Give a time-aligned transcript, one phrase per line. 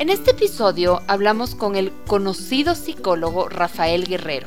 [0.00, 4.46] En este episodio hablamos con el conocido psicólogo Rafael Guerrero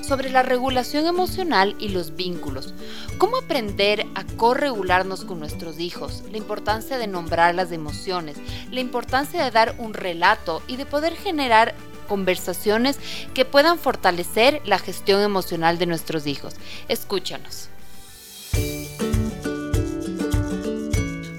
[0.00, 2.72] sobre la regulación emocional y los vínculos,
[3.18, 8.36] cómo aprender a corregularnos con nuestros hijos, la importancia de nombrar las emociones,
[8.70, 11.74] la importancia de dar un relato y de poder generar
[12.06, 13.00] conversaciones
[13.34, 16.54] que puedan fortalecer la gestión emocional de nuestros hijos.
[16.86, 17.68] Escúchanos.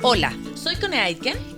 [0.01, 1.52] Hola, soy Cone Aitken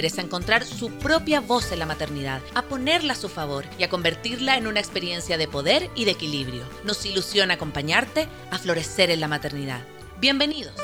[0.00, 3.90] a encontrar su propia voz en la maternidad, a ponerla a su favor y a
[3.90, 6.64] convertirla en una experiencia de poder y de equilibrio.
[6.84, 9.80] Nos ilusiona acompañarte a florecer en la maternidad.
[10.18, 10.74] Bienvenidos.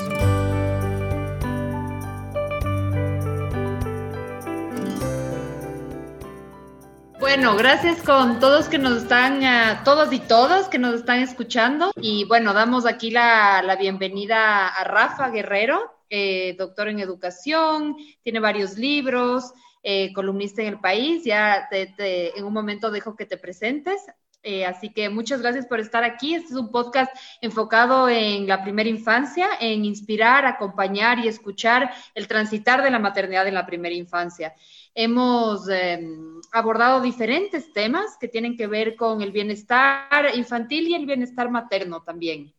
[7.19, 11.91] Bueno, gracias con todos que nos están, uh, todos y todas que nos están escuchando.
[11.95, 18.39] Y bueno, damos aquí la, la bienvenida a Rafa Guerrero, eh, doctor en educación, tiene
[18.39, 21.23] varios libros, eh, columnista en el país.
[21.23, 24.01] Ya te, en un momento dejo que te presentes.
[24.43, 26.35] Eh, así que muchas gracias por estar aquí.
[26.35, 32.27] Este es un podcast enfocado en la primera infancia, en inspirar, acompañar y escuchar el
[32.27, 34.53] transitar de la maternidad en la primera infancia.
[34.93, 41.05] Hemos em, abordado diferentes temas que tienen que ver con el bienestar infantil y el
[41.05, 42.53] bienestar materno también.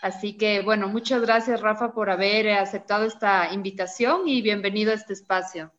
[0.00, 5.12] Así que, bueno, muchas gracias, Rafa, por haber aceptado esta invitación y bienvenido a este
[5.12, 5.72] espacio.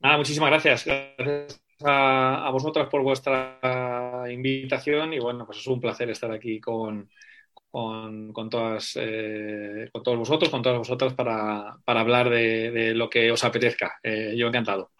[0.00, 0.84] Nada, muchísimas gracias.
[0.84, 3.58] Gracias a, vosotras por vuestra
[4.30, 7.10] invitación y, bueno, pues es un placer estar aquí con,
[7.70, 13.42] con, todas, eh, con todos vosotros, con todas vosotras para, hablar de, lo que os
[13.42, 13.98] apetezca.
[14.02, 14.92] Eh, yo encantado.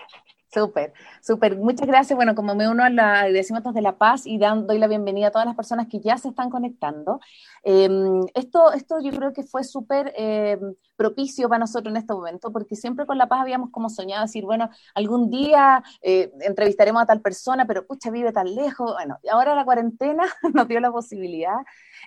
[0.54, 1.56] Súper, súper.
[1.56, 2.16] Muchas gracias.
[2.16, 5.30] Bueno, como me uno a la Agradecimientos de la Paz y doy la bienvenida a
[5.32, 7.18] todas las personas que ya se están conectando.
[7.64, 12.52] Em, esto, esto yo creo que fue súper em, propicio para nosotros en este momento,
[12.52, 17.06] porque siempre con la Paz habíamos como soñado decir, bueno, algún día eh, entrevistaremos a
[17.06, 18.92] tal persona, pero pucha, vive tan lejos.
[18.92, 20.22] Bueno, ahora la cuarentena
[20.54, 21.56] nos dio la posibilidad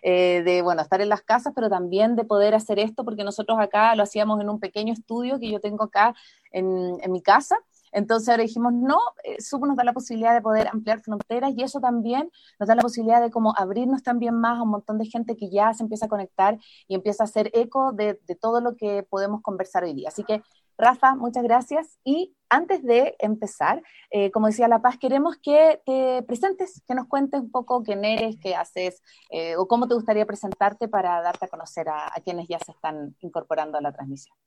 [0.04, 3.60] eh, de, bueno, estar en las casas, pero también de poder hacer esto, porque nosotros
[3.60, 6.16] acá lo hacíamos en un pequeño estudio que yo tengo acá
[6.52, 7.58] en mi casa.
[7.98, 11.64] Entonces ahora dijimos, no, eh, Supo nos da la posibilidad de poder ampliar fronteras y
[11.64, 15.08] eso también nos da la posibilidad de como abrirnos también más a un montón de
[15.08, 18.76] gente que ya se empieza a conectar y empieza a hacer eco de, todo lo
[18.76, 20.10] que podemos conversar hoy día.
[20.10, 20.44] Así que,
[20.78, 21.98] Rafa, muchas gracias.
[22.04, 23.82] Y antes de empezar,
[24.12, 28.06] eh, como decía La Paz, queremos que te presentes, que nos cuentes un poco quién
[28.06, 32.48] eres, qué haces eh, o cómo te gustaría presentarte para darte a conocer a quienes
[32.48, 34.38] ya se están incorporando a la transmisión.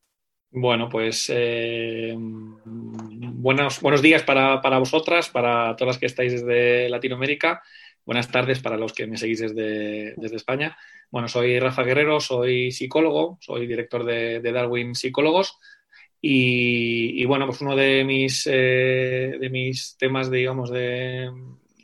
[0.53, 6.89] Bueno, pues eh, buenos, buenos días para, para, vosotras, para todas las que estáis desde
[6.89, 7.63] Latinoamérica.
[8.05, 10.77] Buenas tardes para los que me seguís desde, desde España.
[11.09, 15.57] Bueno, soy Rafa Guerrero, soy psicólogo, soy director de, Darwin Psicólogos.
[16.21, 21.27] Y, bueno, pues uno de mis, eh, de mis temas, digamos, de,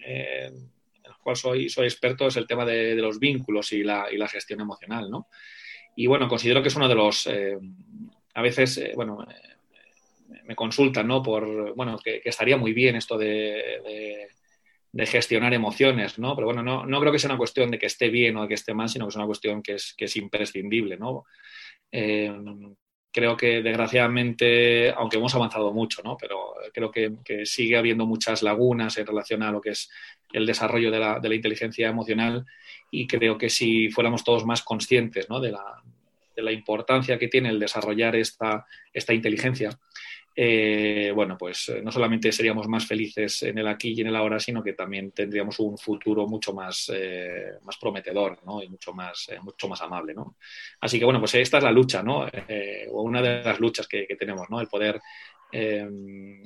[0.04, 0.56] eh, en
[1.04, 4.26] el cual soy, soy experto es el tema de, los vínculos y la, y la,
[4.26, 5.28] gestión emocional, ¿no?
[5.94, 7.26] Y bueno, considero que es uno de los
[8.36, 9.26] a veces, eh, bueno,
[10.44, 11.22] me consultan, ¿no?
[11.22, 14.28] Por, bueno, que, estaría muy bien esto de,
[15.06, 16.34] gestionar emociones, ¿no?
[16.34, 18.48] Pero bueno, no, no, creo que sea una cuestión de que esté bien o de
[18.48, 21.24] que esté mal, sino que es una cuestión que es, que es imprescindible, ¿no?
[21.90, 22.30] Eh,
[23.10, 26.18] creo que desgraciadamente, aunque hemos avanzado mucho, ¿no?
[26.18, 29.90] Pero creo que, sigue habiendo muchas lagunas en relación a lo que es
[30.34, 32.44] el desarrollo de la, de la inteligencia emocional
[32.90, 35.40] y creo que si fuéramos todos más conscientes, ¿no?
[35.40, 35.82] De la,
[36.36, 39.70] de la importancia que tiene el desarrollar esta, esta inteligencia,
[40.38, 44.16] eh, bueno, pues eh, no solamente seríamos más felices en el aquí y en el
[44.16, 48.62] ahora, sino que también tendríamos un futuro mucho más, eh, más prometedor ¿no?
[48.62, 50.12] y mucho más, mucho más amable.
[50.12, 50.36] ¿no?
[50.80, 52.26] Así que bueno, pues esta es la lucha, ¿no?
[52.90, 54.60] o una de las luchas que, que tenemos, ¿no?
[54.60, 55.00] el poder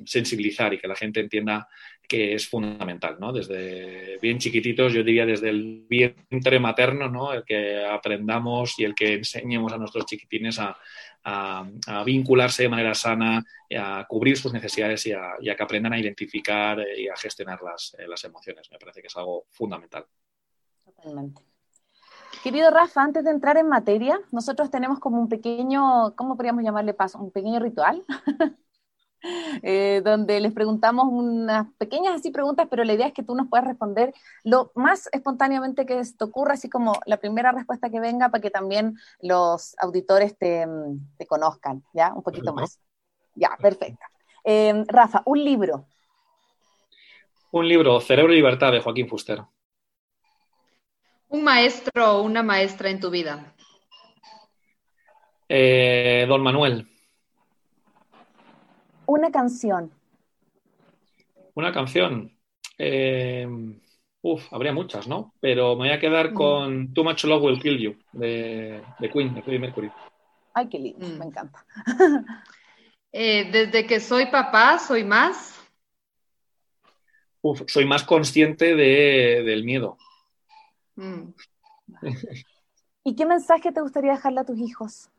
[0.05, 1.67] sensibilizar y que la gente entienda
[2.11, 3.31] que es fundamental, ¿no?
[3.31, 7.31] Desde bien chiquititos, yo diría desde el vientre materno, ¿no?
[7.31, 10.77] El que aprendamos y el que enseñemos a nuestros chiquitines a,
[12.03, 13.43] vincularse de manera sana,
[13.79, 18.07] a cubrir sus necesidades y a, que aprendan a identificar y a gestionar las, eh,
[18.07, 18.69] las emociones.
[18.71, 20.05] Me parece que es algo fundamental.
[20.83, 21.43] Totalmente.
[22.43, 26.93] Querido Rafa, antes de entrar en materia, nosotros tenemos como un pequeño, ¿cómo podríamos llamarle
[26.93, 27.19] paso?
[27.19, 28.03] Un pequeño ritual
[29.61, 33.47] eh, donde les preguntamos unas pequeñas así preguntas, pero la idea es que tú nos
[33.47, 34.13] puedas responder
[34.43, 38.49] lo más espontáneamente que te ocurra, así como la primera respuesta que venga, para que
[38.49, 40.65] también los auditores te,
[41.27, 42.13] conozcan, ¿ya?
[42.13, 42.79] Un poquito más.
[43.35, 44.05] Ya, perfecto.
[44.43, 45.85] Eh, Rafa, un libro.
[47.51, 49.41] Un libro, Cerebro y Libertad, de Joaquín Fuster.
[51.29, 53.53] Un maestro o una maestra en tu vida.
[55.47, 56.90] Eh, don Manuel.
[59.11, 59.91] Una canción.
[61.53, 62.31] Una canción.
[62.77, 63.45] Eh,
[64.21, 65.33] uf, habría muchas, ¿no?
[65.41, 66.33] Pero me voy a quedar mm.
[66.33, 68.81] con Too Much Love Will Kill You, de,
[69.11, 69.91] Queen, de Freddie Mercury.
[70.53, 71.19] Ay, qué lindo, mm.
[71.19, 71.65] me encanta.
[73.13, 75.59] Eh, desde que soy papá, soy más.
[77.41, 79.97] Uf, soy más consciente del miedo.
[80.95, 81.33] Mm.
[83.03, 85.09] ¿Y qué mensaje te gustaría dejarle a tus hijos?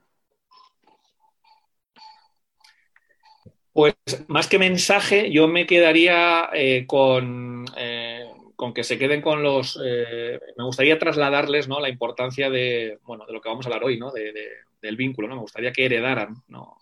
[3.73, 3.95] Pues
[4.29, 9.81] más que mensaje, yo me quedaría eh, con, eh, con, que se queden con los.
[9.83, 11.81] Eh, me gustaría trasladarles ¿no?
[11.81, 14.11] la importancia de, bueno, de lo que vamos a hablar hoy, ¿no?
[14.11, 14.33] De,
[14.81, 15.27] del vínculo.
[15.27, 15.37] ¿no?
[15.37, 16.77] Me gustaría que heredaran ¿no?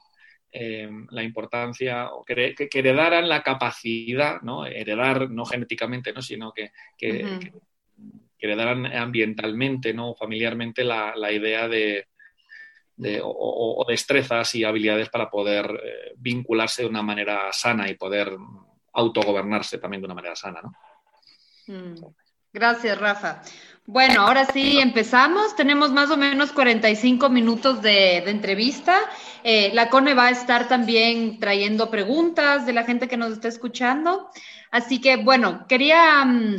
[0.52, 4.66] la importancia, o que, heredaran la capacidad, ¿no?
[4.66, 6.22] heredar no genéticamente, ¿no?
[6.22, 7.52] sino que, que,
[8.37, 10.16] heredaran ambientalmente, ¿no?
[10.16, 12.08] familiarmente la, la idea de,
[13.23, 18.37] o, destrezas y habilidades para poder eh, vincularse de una manera sana y poder
[18.93, 20.73] autogobernarse también de una manera sana, ¿no?
[21.67, 21.94] Mm.
[22.52, 23.43] Gracias, Rafa.
[23.87, 25.55] Bueno, ahora sí empezamos.
[25.56, 28.99] Tenemos más o menos 45 minutos de, entrevista.
[29.44, 33.49] Eh, la CONE va a estar también trayendo preguntas de la gente que nos está
[33.49, 34.29] escuchando.
[34.70, 36.56] Así que, bueno, quería mm,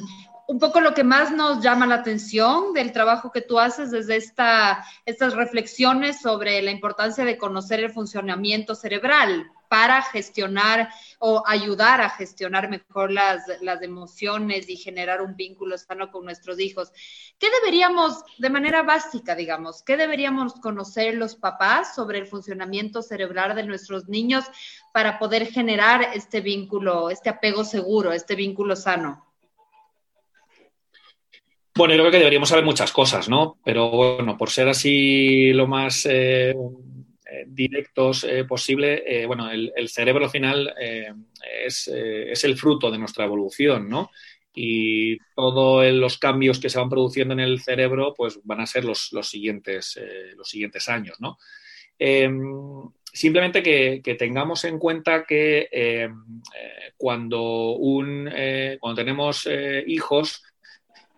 [0.52, 4.18] un poco lo que más nos llama la atención del trabajo que tú haces desde
[4.18, 10.90] esta, estas reflexiones sobre la importancia de conocer el funcionamiento cerebral para gestionar
[11.20, 13.48] o ayudar a gestionar mejor las
[13.82, 16.92] emociones y generar un vínculo sano con nuestros hijos.
[17.40, 23.56] ¿Qué deberíamos, de manera básica, digamos, qué deberíamos conocer los papás sobre el funcionamiento cerebral
[23.56, 24.44] de nuestros niños
[24.92, 29.31] para poder generar este vínculo, este apego seguro, este vínculo sano?
[31.74, 33.58] Bueno, yo creo que deberíamos saber muchas cosas, ¿no?
[33.64, 40.26] Pero bueno, por ser así lo más eh, eh, directos eh, posible, bueno, el, cerebro
[40.26, 40.74] al final
[41.66, 44.12] es, el fruto de nuestra evolución, ¿no?
[44.54, 48.84] Y todos los cambios que se van produciendo en el cerebro, pues van a ser
[48.84, 49.98] los, siguientes,
[50.36, 51.38] los siguientes años, ¿no?
[51.98, 56.42] Em, simplemente que, tengamos en cuenta que em,
[56.98, 58.30] cuando, un,
[58.82, 59.48] cuando tenemos
[59.88, 60.44] hijos,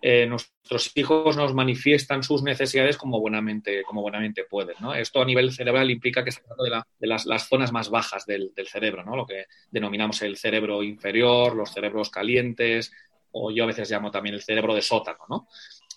[0.06, 4.76] eh, nuestros hijos nos manifiestan sus necesidades como buenamente, como buenamente pueden.
[4.98, 9.06] Esto a nivel cerebral implica que se trata de, las, zonas más bajas del, cerebro,
[9.06, 9.16] ¿no?
[9.16, 12.92] lo que denominamos el cerebro inferior, los cerebros calientes,
[13.32, 15.48] o yo a veces llamo también el cerebro de sótano.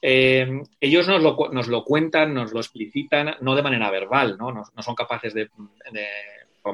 [0.01, 4.53] Eh, ellos nos lo, nos lo, cuentan, nos lo explicitan, no de manera verbal, no,
[4.53, 5.51] no, son capaces de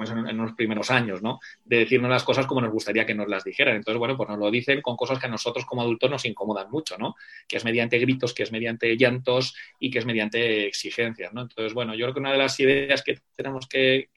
[0.01, 1.41] en, los primeros años, ¿no?
[1.65, 3.77] De decirnos las cosas como nos gustaría que nos las dijeran.
[3.77, 6.71] Entonces, bueno, pues nos lo dicen con cosas que a nosotros como adultos nos incomodan
[6.71, 7.15] mucho, ¿no?
[7.47, 11.43] Que es mediante gritos, que es mediante llantos y que es mediante exigencias, ¿no?
[11.43, 14.09] Entonces, bueno, yo creo que una de las ideas que tenemos que,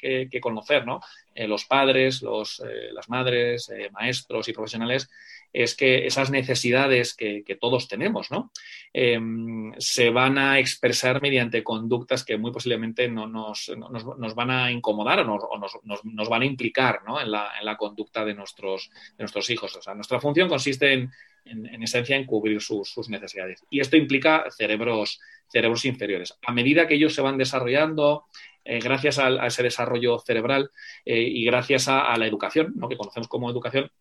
[0.42, 1.00] conocer, ¿no?
[1.36, 5.10] Eh, los padres, los, eh, las madres, eh, maestros y profesionales,
[5.52, 8.52] es que esas necesidades que, todos tenemos, ¿no?
[8.94, 14.72] Em, se van a expresar mediante conductas que muy posiblemente no nos, nos, van a
[14.72, 19.76] incomodar o, nos, van a implicar en, la, conducta de nuestros, nuestros hijos.
[19.76, 21.12] O sea, nuestra función consiste en,
[21.46, 23.64] en, esencia en cubrir sus, necesidades.
[23.70, 26.38] Y esto implica cerebros, cerebros inferiores.
[26.46, 28.26] A medida que ellos se van desarrollando,
[28.68, 30.72] eh, gracias a, ese desarrollo cerebral
[31.06, 32.90] eh, y gracias a, la educación, ¿no?
[32.90, 33.92] que conocemos como educación,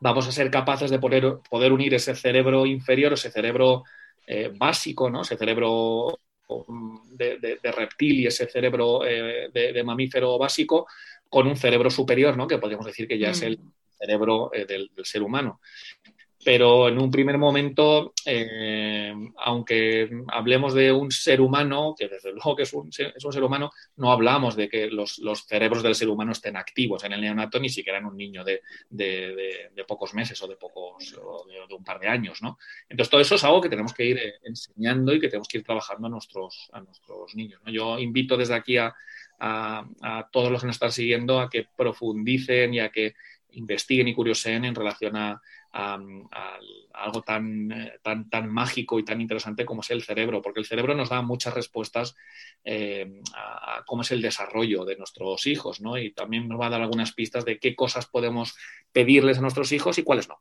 [0.00, 3.84] vamos a ser capaces de poder, poder unir ese cerebro inferior, ese cerebro
[4.26, 5.20] eh, básico, ¿no?
[5.20, 10.86] ese cerebro mm, de, reptil y ese cerebro de, mamífero básico
[11.28, 12.46] con un cerebro superior, ¿no?
[12.46, 13.72] que podríamos decir que ya es el mm.
[13.98, 15.60] cerebro eh, del, ser humano
[16.44, 22.54] pero en un primer momento, eh, aunque hablemos de un ser humano, que desde luego
[22.54, 26.56] que es un, ser humano, no hablamos de que los, cerebros del ser humano estén
[26.56, 28.60] activos en el neonato, ni siquiera en un niño de,
[29.88, 31.12] pocos meses o de pocos
[31.68, 32.58] de, un par de años, ¿no?
[32.88, 35.58] Entonces todo eso es algo que tenemos que ir eh, enseñando y que tenemos que
[35.58, 37.60] ir trabajando a nuestros, a nuestros niños.
[37.66, 38.94] Yo invito desde aquí a,
[40.30, 43.14] todos los que nos están siguiendo a que profundicen y a que
[43.54, 45.40] investiguen y curioseen en relación a,
[46.92, 47.68] algo tan,
[48.02, 51.20] tan, tan mágico y tan interesante como es el cerebro, porque el cerebro nos da
[51.20, 52.14] muchas respuestas
[52.64, 55.98] eh, a, cómo es el desarrollo de nuestros hijos, ¿no?
[55.98, 58.54] Y también nos va a dar algunas pistas de qué cosas podemos
[58.92, 60.40] pedirles a nuestros hijos y cuáles no.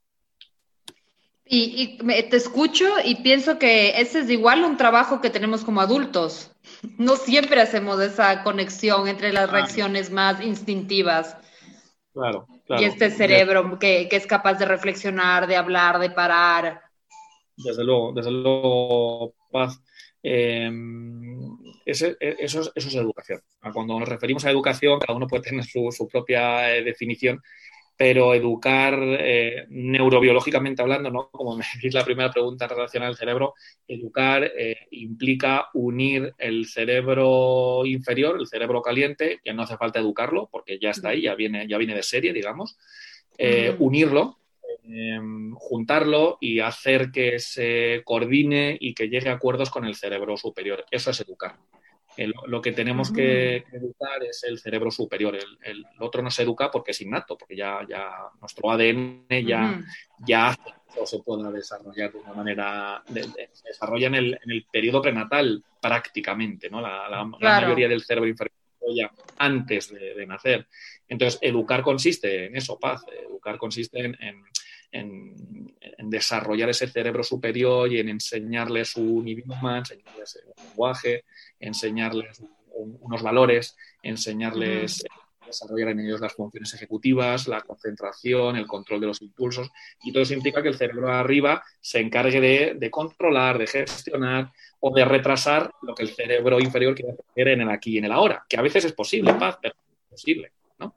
[1.46, 6.52] Y, te escucho y pienso que ese es igual un trabajo que tenemos como adultos.
[6.98, 11.38] No siempre hacemos esa conexión entre las reacciones más instintivas.
[12.14, 16.82] Claro, Y este cerebro que, es capaz de reflexionar, de hablar, de parar.
[17.56, 19.82] Desde luego, desde luego, Paz.
[20.26, 23.42] Em, eso, eso, es educación.
[23.74, 27.42] Cuando nos referimos a educación, cada uno puede tener su, su propia eh, definición,
[27.96, 31.30] pero educar eh, neurobiológicamente hablando, ¿no?
[31.30, 33.54] como me decís la primera pregunta relacionada al cerebro,
[33.88, 40.50] educar eh, implica unir el cerebro inferior, el cerebro caliente, que no hace falta educarlo
[40.52, 42.78] porque ya está ahí, ya viene, ya viene de serie, digamos,
[43.38, 44.40] eh, unirlo,
[44.84, 50.36] em, juntarlo y hacer que se coordine y que llegue a acuerdos con el cerebro
[50.38, 50.86] superior.
[50.92, 51.58] Eso es educar
[52.18, 55.36] lo que tenemos que, educar es el cerebro superior.
[55.36, 59.82] El, otro no se educa porque es innato, porque ya, ya nuestro ADN ya,
[60.26, 64.66] ya hace o se pueda desarrollar de una manera, se desarrolla en el, en el,
[64.72, 66.82] periodo prenatal prácticamente, ¿no?
[66.82, 68.54] La, mayoría del cerebro inferior
[68.96, 70.68] ya antes de, nacer.
[71.08, 73.04] Entonces, educar consiste en eso, paz.
[73.28, 74.44] Educar consiste en, en,
[76.14, 81.26] desarrollar ese cerebro superior y en enseñarles un idioma, enseñarles un lenguaje,
[81.60, 82.42] enseñarles
[82.76, 85.04] unos valores, enseñarles
[85.42, 89.72] a desarrollar en ellos las funciones ejecutivas, la concentración, el control de los impulsos.
[90.04, 94.94] Y todo eso implica que el cerebro arriba se encargue de, controlar, de gestionar o
[94.94, 98.12] de retrasar lo que el cerebro inferior quiere hacer en el aquí y en el
[98.12, 100.52] ahora, que a veces es posible, paz, pero es posible.
[100.80, 100.96] ¿no?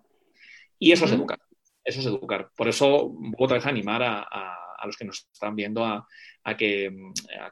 [0.78, 1.38] Y eso es educar.
[1.86, 2.50] Eso es educar.
[2.56, 6.06] Por eso, otra vez animar a a los que nos están viendo a,
[6.56, 6.90] que,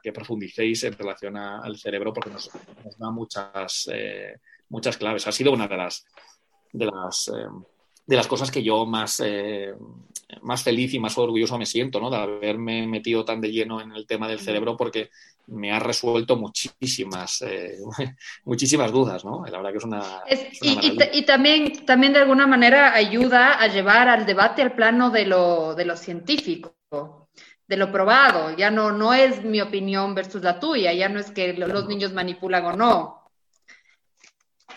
[0.01, 2.49] que, profundicéis en relación al cerebro porque nos,
[2.97, 4.37] da muchas, eh,
[4.69, 5.27] muchas claves.
[5.27, 6.05] Ha sido una de las,
[6.71, 7.47] de las, eh,
[8.05, 9.73] de las cosas que yo más, eh,
[10.41, 12.09] más feliz y más orgulloso me siento, ¿no?
[12.09, 15.09] De haberme metido tan de lleno en el tema del cerebro porque
[15.47, 17.43] me ha resuelto muchísimas,
[18.45, 19.43] muchísimas dudas, ¿no?
[19.45, 20.03] La verdad que es una...
[21.13, 25.75] y, también, también de alguna manera ayuda a llevar al debate al plano de lo,
[25.75, 26.75] de lo científico
[27.67, 31.31] de lo probado, ya no, no es mi opinión versus la tuya, ya no es
[31.31, 33.24] que los niños manipulan o no.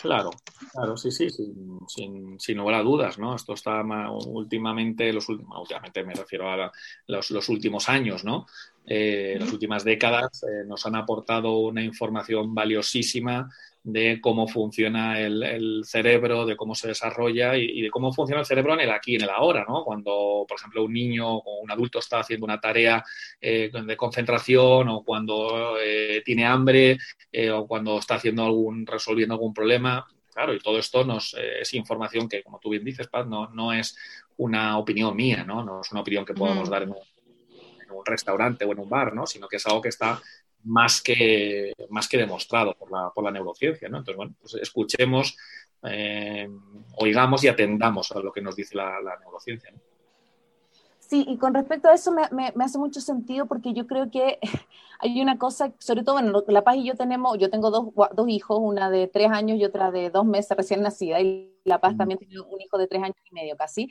[0.01, 0.29] Claro,
[0.71, 3.35] claro, sí, sí, sin, sin, lugar a dudas, ¿no?
[3.35, 6.71] Esto está últimamente, los últimamente me refiero a
[7.07, 8.45] los, últimos años, ¿no?
[8.91, 13.49] Eh, las últimas décadas eh, nos han aportado una información valiosísima
[13.83, 18.73] de cómo funciona el, cerebro, de cómo se desarrolla y, de cómo funciona el cerebro
[18.73, 19.83] en el aquí en el ahora, ¿no?
[19.83, 23.03] Cuando, por ejemplo, un niño o un adulto está haciendo una tarea
[23.39, 26.97] eh, de concentración o cuando eh, tiene hambre
[27.31, 30.05] eh, o cuando está haciendo algún, resolviendo algún problema.
[30.33, 33.73] Claro, y todo esto nos, es información que, como tú bien dices, Paz, no, no
[33.73, 33.97] es
[34.37, 35.63] una opinión mía, ¿no?
[35.63, 36.97] No es una opinión que podamos dar en un,
[37.89, 39.25] en un restaurante o en un bar, ¿no?
[39.25, 40.21] Sino que es algo que está
[40.63, 43.89] más que, más que demostrado por la, por la neurociencia.
[43.89, 43.99] ¿no?
[43.99, 45.37] Entonces, bueno, pues escuchemos,
[45.83, 46.49] eh,
[46.97, 49.73] oigamos y atendamos a lo que nos dice la, neurociencia.
[50.99, 54.37] Sí, y con respecto a eso me, me, hace mucho sentido porque yo creo que
[54.99, 58.29] hay una cosa, sobre todo, bueno, La Paz y yo tenemos, yo tengo dos, dos
[58.29, 61.97] hijos, una de tres años y otra de dos meses recién nacida, y La Paz
[61.97, 63.89] también tiene un hijo de tres años y medio casi.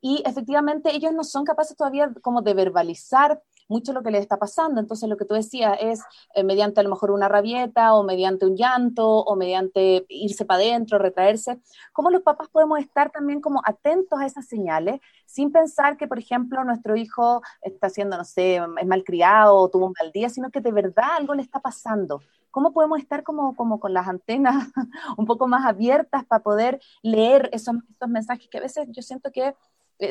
[0.00, 4.38] Y efectivamente ellos no son capaces todavía como de verbalizar mucho lo que les está
[4.38, 4.80] pasando.
[4.80, 6.02] Entonces, lo que tú decías es
[6.34, 10.62] eh, mediante a lo mejor una rabieta o mediante un llanto o mediante irse para
[10.62, 11.60] adentro, retraerse.
[11.92, 16.18] ¿Cómo los papás podemos estar también como atentos a esas señales sin pensar que, por
[16.18, 20.50] ejemplo, nuestro hijo está siendo, no sé, es malcriado o tuvo un mal día, sino
[20.50, 22.22] que de verdad algo le está pasando?
[22.50, 24.68] ¿Cómo podemos estar como, como con las antenas
[25.18, 29.30] un poco más abiertas para poder leer esos, esos mensajes que a veces yo siento
[29.30, 29.54] que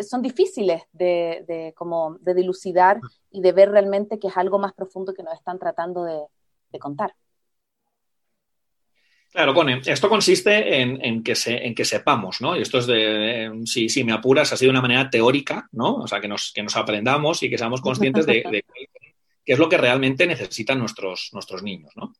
[0.07, 2.99] son difíciles de, como de dilucidar
[3.31, 6.21] y de ver realmente que es algo más profundo que nos están tratando de,
[6.79, 7.15] contar.
[9.31, 12.55] Claro, Cone, esto consiste en, que se, en que sepamos, ¿no?
[12.55, 15.95] Y esto es de, si, me apuras, ha sido una manera teórica, ¿no?
[15.95, 18.63] O sea, que nos, que nos aprendamos y que seamos conscientes de, de
[19.45, 22.13] qué es lo que realmente necesitan nuestros, nuestros niños, ¿no?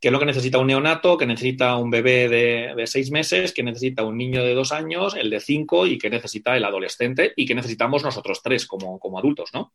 [0.00, 3.62] Qué es lo que necesita un neonato, que necesita un bebé de, seis meses, que
[3.62, 7.46] necesita un niño de dos años, el de cinco y que necesita el adolescente y
[7.46, 9.72] que necesitamos nosotros tres como, adultos, ¿no?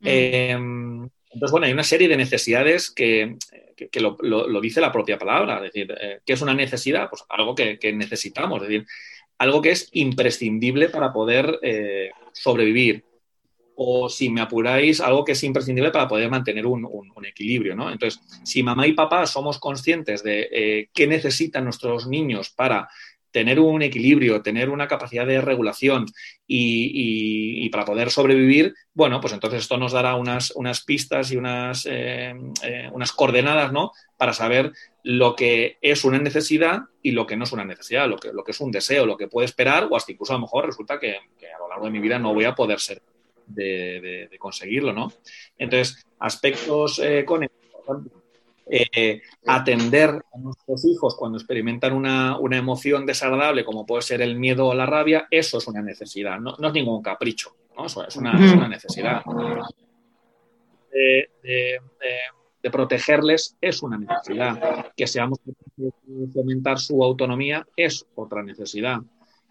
[0.00, 0.06] Mm.
[0.06, 3.36] Em, entonces, bueno, hay una serie de necesidades que,
[3.94, 5.56] lo, dice la propia palabra.
[5.56, 7.08] Es decir, eh, ¿qué es una necesidad?
[7.10, 8.62] Pues algo que, necesitamos.
[8.62, 8.86] Es decir,
[9.38, 13.04] algo que es imprescindible para poder eh, sobrevivir.
[13.76, 16.84] O si me apuráis, algo que es imprescindible para poder mantener un,
[17.24, 17.90] equilibrio, ¿no?
[17.90, 22.88] Entonces, si mamá y papá somos conscientes de eh, qué necesitan nuestros niños para
[23.34, 26.06] tener un equilibrio, tener una capacidad de regulación
[26.46, 31.84] y, para poder sobrevivir, bueno, pues entonces esto nos dará unas, unas pistas y unas,
[31.90, 33.90] eh, eh, unas coordenadas, ¿no?
[34.16, 34.70] Para saber
[35.02, 38.44] lo que es una necesidad y lo que no es una necesidad, lo que, lo
[38.44, 41.00] que es un deseo, lo que puede esperar o hasta incluso a lo mejor resulta
[41.00, 43.02] que, a lo largo de mi vida no voy a poder ser
[43.46, 45.12] de, conseguirlo, ¿no?
[45.58, 47.24] Entonces, aspectos eh,
[48.66, 54.66] eh, atender a nuestros hijos cuando experimentan una, emoción desagradable, como puede ser el miedo
[54.66, 57.84] o la rabia, eso es una necesidad, no, es ningún capricho, ¿no?
[57.86, 58.32] es, una,
[58.68, 59.22] necesidad.
[61.42, 64.86] De, protegerles es una necesidad.
[64.96, 65.92] Que seamos de
[66.32, 69.00] fomentar su autonomía es otra necesidad.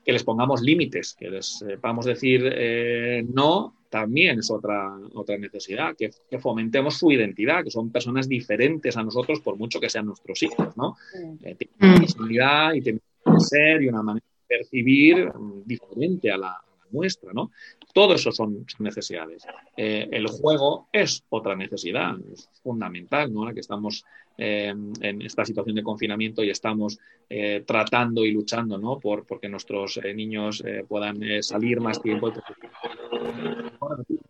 [0.04, 5.96] Que les pongamos límites, que les sepamos decir eh, no también es otra, otra necesidad,
[5.96, 6.10] que,
[6.40, 10.76] fomentemos su identidad, que son personas diferentes a nosotros por mucho que sean nuestros hijos,
[10.76, 10.98] ¿no?
[11.44, 16.32] Eh, tienen una personalidad y tienen un ser y una manera de percibir mm, diferente
[16.32, 16.58] a la,
[16.94, 17.52] nuestra, ¿no?
[17.94, 19.44] Todo eso son, necesidades.
[19.76, 23.46] Eh, el juego es otra necesidad, es fundamental, ¿no?
[23.46, 24.06] La que estamos
[24.38, 29.00] eh, en esta situación de confinamiento y estamos eh, tratando y luchando, ¿no?
[29.00, 32.30] Por porque nuestros niños puedan salir más tiempo.
[32.30, 32.36] Es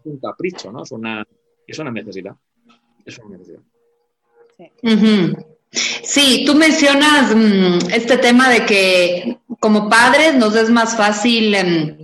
[0.05, 0.84] un capricho, ¿no?
[0.84, 1.25] Es una,
[1.67, 2.36] es una necesidad.
[3.05, 3.62] Es una necesidad.
[4.58, 5.36] Sí.
[6.03, 11.98] Sí, tú mencionas mm, este tema de que como padres nos es más fácil em,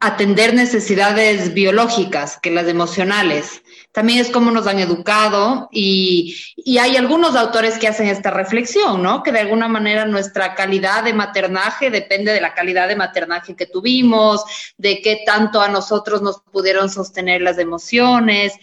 [0.00, 3.62] atender necesidades biológicas que las emocionales.
[3.92, 6.36] También es como nos han educado y,
[6.80, 9.22] hay algunos autores que hacen esta reflexión, ¿no?
[9.22, 13.66] Que de alguna manera nuestra calidad de maternaje depende de la calidad de maternaje que
[13.66, 14.42] tuvimos,
[14.78, 18.54] de qué tanto a nosotros nos pudieron sostener las emociones.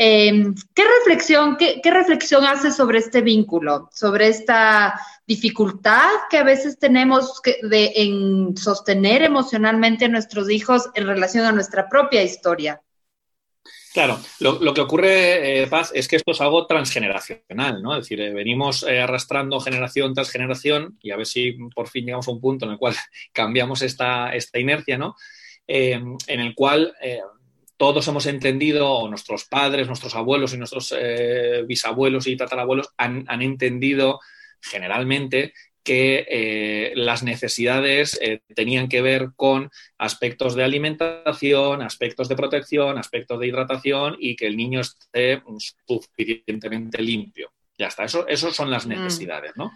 [0.00, 4.94] Em, ¿qué, reflexión, qué, ¿Qué reflexión hace sobre este vínculo, sobre esta
[5.26, 11.50] dificultad que a veces tenemos de, en sostener emocionalmente a nuestros hijos en relación a
[11.50, 12.80] nuestra propia historia.
[13.92, 17.96] Claro, lo, que ocurre, eh, Paz, es que esto es algo transgeneracional, ¿no?
[17.96, 22.04] Es decir, eh, venimos eh, arrastrando generación tras generación y a ver si por fin
[22.04, 22.94] llegamos a un punto en el cual
[23.32, 25.16] cambiamos esta, esta inercia, ¿no?
[25.70, 26.94] en el cual
[27.78, 30.94] todos hemos entendido, o nuestros padres, nuestros abuelos y nuestros
[31.66, 34.20] bisabuelos y tatarabuelos han, han entendido
[34.60, 35.54] generalmente
[35.88, 42.98] que eh, las necesidades eh, tenían que ver con aspectos de alimentación, aspectos de protección,
[42.98, 45.42] aspectos de hidratación y que el niño esté
[45.86, 47.52] suficientemente limpio.
[47.78, 48.90] Ya está, eso, eso son las mm.
[48.90, 49.72] necesidades, ¿no?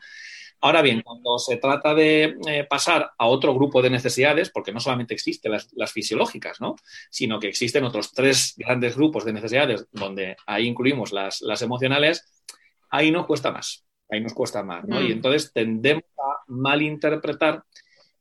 [0.62, 4.81] Ahora bien, cuando se trata de eh, pasar a otro grupo de necesidades, porque no
[4.81, 6.77] solamente existen las, fisiológicas, ¿no?
[7.11, 12.42] sino que existen otros tres grandes grupos de necesidades donde ahí incluimos las, las emocionales,
[12.90, 15.01] ahí no cuesta más ahí nos cuesta más, ¿no?
[15.01, 15.12] Y mm.
[15.12, 17.64] entonces tendemos a malinterpretar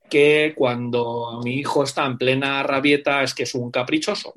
[0.09, 4.33] que cuando mi hijo está en plena rabieta es que es un caprichoso.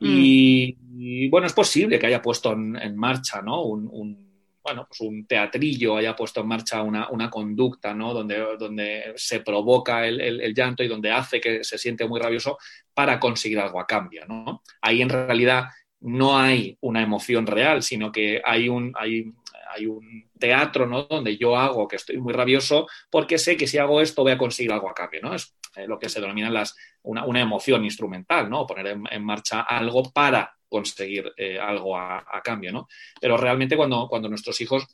[0.00, 0.06] Mm.
[0.06, 3.62] Y, bueno, es posible que haya puesto en, marcha, ¿no?
[3.62, 4.33] Un,
[4.64, 8.14] bueno, pues un teatrillo haya puesto en marcha una, conducta, ¿no?
[8.14, 12.56] Donde, donde se provoca el, llanto y donde hace que se siente muy rabioso
[12.94, 14.62] para conseguir algo a cambio, ¿no?
[14.80, 15.64] Ahí en realidad
[16.00, 19.32] no hay una emoción real, sino que hay un, hay,
[19.74, 21.02] hay un teatro, ¿no?
[21.02, 24.38] Donde yo hago que estoy muy rabioso porque sé que si hago esto voy a
[24.38, 25.34] conseguir algo a cambio, ¿no?
[25.34, 28.66] Es eh, lo que se denomina las, una, emoción instrumental, ¿no?
[28.66, 32.88] Poner en, marcha algo para conseguir eh, algo a, cambio, ¿no?
[33.20, 34.84] Pero realmente cuando, cuando nuestros hijos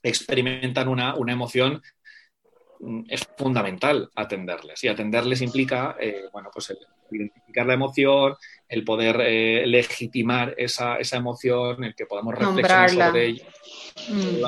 [0.00, 1.82] experimentan una, emoción,
[2.78, 4.84] mm, es fundamental atenderles.
[4.84, 6.78] Y atenderles implica, eh, bueno, pues el
[7.10, 8.36] identificar la emoción,
[8.68, 9.16] el poder
[9.66, 13.46] legitimar esa, esa, emoción, el que podamos reflexionar sobre ella.
[14.08, 14.42] Mm.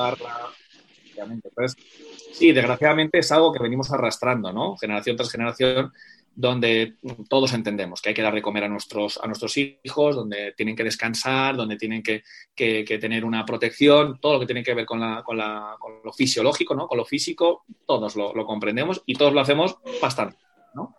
[2.32, 4.76] sí, desgraciadamente es algo que venimos arrastrando, ¿no?
[4.76, 5.92] Generación tras generación,
[6.40, 6.94] donde
[7.28, 10.76] todos entendemos que hay que dar de comer a nuestros, a nuestros hijos, donde tienen
[10.76, 12.22] que descansar, donde tienen que,
[12.54, 16.86] tener una protección, todo lo que tiene que ver con, lo fisiológico, ¿no?
[16.86, 20.36] Con lo físico, todos lo, comprendemos y todos lo hacemos bastante,
[20.74, 20.94] ¿no?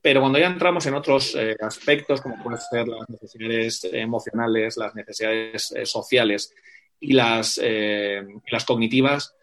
[0.00, 4.94] Pero cuando ya entramos en otros eh, aspectos, como pueden ser las necesidades emocionales, las
[4.94, 6.54] necesidades eh, sociales,
[7.00, 9.34] y las, eh, las cognitivas,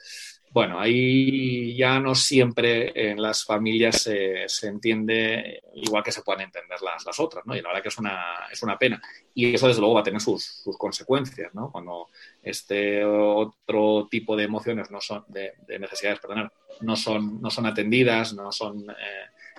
[0.53, 6.77] bueno, ahí ya no siempre en las familias se entiende igual que se puedan entender
[6.81, 7.55] las, otras, ¿no?
[7.55, 9.01] Y la verdad que es una, es una pena.
[9.33, 11.71] Y eso, desde luego, va a tener sus, sus consecuencias, ¿no?
[11.71, 12.09] Cuando
[12.43, 18.33] este otro tipo de emociones no son, de, necesidades, perdón, no son, no son atendidas,
[18.33, 18.85] no son...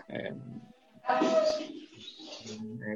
[0.08, 0.32] Eh,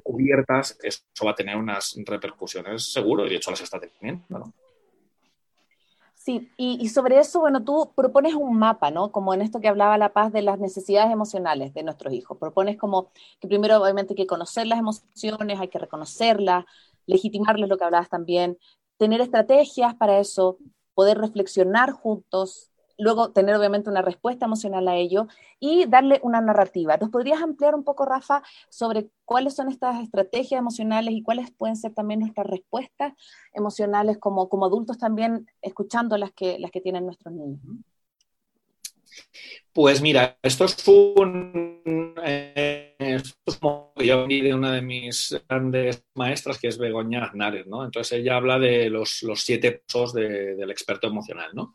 [0.02, 4.24] cubiertas, eso va a tener unas repercusiones seguro y de hecho las está teniendo.
[4.28, 4.52] ¿no?
[6.26, 9.12] Sí, y, sobre eso, bueno, tú propones un mapa, ¿no?
[9.12, 12.36] Como en esto que hablaba La Paz de las necesidades emocionales de nuestros hijos.
[12.36, 16.64] Propones como que primero obviamente hay que conocer las emociones, hay que reconocerlas,
[17.06, 18.58] legitimarles lo que hablabas también,
[18.96, 20.58] tener estrategias para eso,
[20.94, 25.28] poder reflexionar juntos, luego tener obviamente una respuesta emocional a ello
[25.60, 26.96] y darle una narrativa.
[26.96, 31.76] ¿Nos podrías ampliar un poco, Rafa, sobre cuáles son estas estrategias emocionales y cuáles pueden
[31.76, 33.12] ser también nuestras respuestas
[33.52, 37.60] emocionales como, como adultos también, escuchando las que, las que tienen nuestros niños?
[39.72, 42.14] Pues mira, esto es un.
[42.24, 43.22] Eh,
[43.96, 47.84] yo de una de mis grandes maestras, que es Begoña Aznares, ¿no?
[47.84, 51.74] Entonces ella habla de los, los siete pasos del experto emocional, ¿no?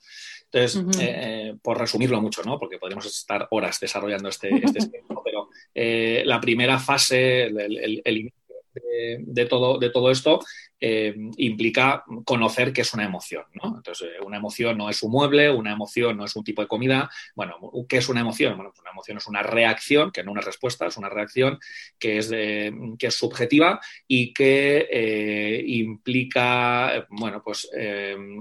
[0.53, 2.59] Entonces, eh, por resumirlo mucho, ¿no?
[2.59, 8.33] Porque podríamos estar horas desarrollando este, este pero eh, la primera fase, el,
[8.73, 10.39] de, todo, de todo esto
[10.79, 13.43] eh, implica conocer qué es una emoción.
[13.61, 13.77] ¿no?
[13.77, 16.67] Entonces, eh, una emoción no es un mueble, una emoción no es un tipo de
[16.67, 17.09] comida.
[17.35, 17.55] Bueno,
[17.87, 18.55] ¿qué es una emoción?
[18.55, 21.59] Bueno, pues una emoción es una reacción, que no una respuesta, es una reacción
[21.99, 27.69] que es, que es subjetiva y que eh, implica, bueno, pues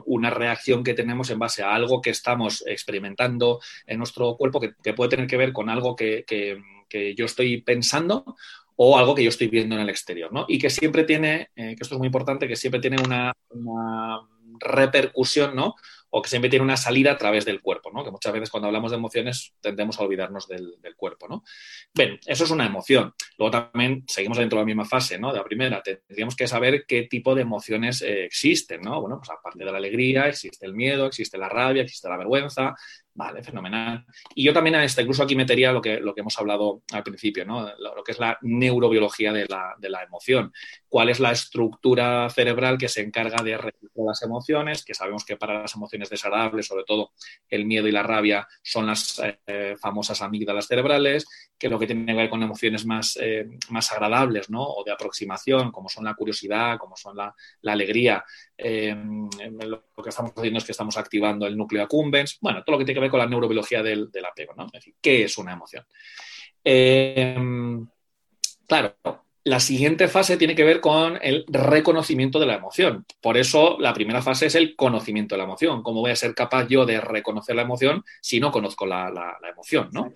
[0.07, 4.95] una reacción que tenemos en base a algo que estamos experimentando en nuestro cuerpo que,
[4.95, 8.37] puede tener que ver con algo que, que yo estoy pensando
[8.83, 10.47] o algo que yo estoy viendo en el exterior, ¿no?
[10.49, 13.31] Y que siempre tiene, eh, que esto es muy importante, que siempre tiene una,
[14.59, 15.75] repercusión, ¿no?
[16.13, 18.03] o que siempre tiene una salida a través del cuerpo, ¿no?
[18.03, 21.45] Que muchas veces cuando hablamos de emociones tendemos a olvidarnos del, cuerpo, ¿no?
[21.95, 23.15] Bien, eso es una emoción.
[23.39, 25.31] Luego también seguimos dentro de la misma fase, ¿no?
[25.31, 29.01] De la primera, tendríamos que saber qué tipo de emociones eh, existen, ¿no?
[29.01, 32.75] Bueno, pues aparte de la alegría, existe el miedo, existe la rabia, existe la vergüenza,
[33.13, 34.07] Vale, fenomenal.
[34.35, 37.45] Y yo también, este, incluso aquí metería lo que, lo que hemos hablado al principio,
[37.45, 37.69] ¿no?
[37.79, 40.53] lo, que es la neurobiología de la, de la, emoción.
[40.89, 44.85] ¿Cuál es la estructura cerebral que se encarga de registrar las emociones?
[44.85, 47.11] Que sabemos que para las emociones desagradables, sobre todo
[47.49, 51.27] el miedo y la rabia, son las eh, famosas amígdalas cerebrales,
[51.59, 54.63] que lo que tiene que ver con emociones más, eh, más agradables, ¿no?
[54.63, 58.25] O de aproximación, como son la curiosidad, como son la, la alegría.
[58.63, 58.95] Eh,
[59.67, 62.39] lo que estamos haciendo es que estamos activando el núcleo accumbens.
[62.41, 64.67] Bueno, todo lo que tiene que ver con la neurobiología del, del apego, ¿no?
[64.67, 65.85] Es decir, ¿qué es una emoción?
[68.67, 68.95] claro,
[69.45, 73.07] la siguiente fase tiene que ver con el reconocimiento de la emoción.
[73.23, 75.83] Por eso la primera fase es el conocimiento de la emoción.
[75.83, 79.89] ¿Cómo voy a ser capaz yo de reconocer la emoción si no conozco la, emoción?
[79.93, 80.13] ¿no?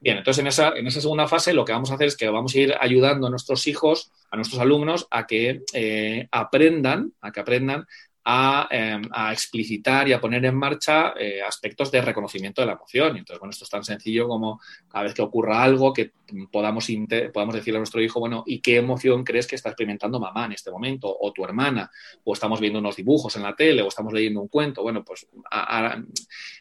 [0.00, 2.30] Bien, entonces en esa, en esa, segunda fase lo que vamos a hacer es que
[2.30, 7.30] vamos a ir ayudando a nuestros hijos, a nuestros alumnos, a que eh, aprendan, a
[7.30, 7.86] que aprendan
[8.22, 13.16] Em, a, explicitar y a poner en marcha eh, aspectos de reconocimiento de la emoción.
[13.16, 16.12] Y entonces, bueno, esto es tan sencillo como cada vez que ocurra algo que
[16.52, 16.86] podamos,
[17.32, 20.52] podamos decirle a nuestro hijo, bueno, ¿y qué emoción crees que está experimentando mamá en
[20.52, 21.16] este momento?
[21.18, 21.90] O tu hermana,
[22.22, 24.82] o estamos viendo unos dibujos en la tele, o estamos leyendo un cuento.
[24.82, 25.26] Bueno, pues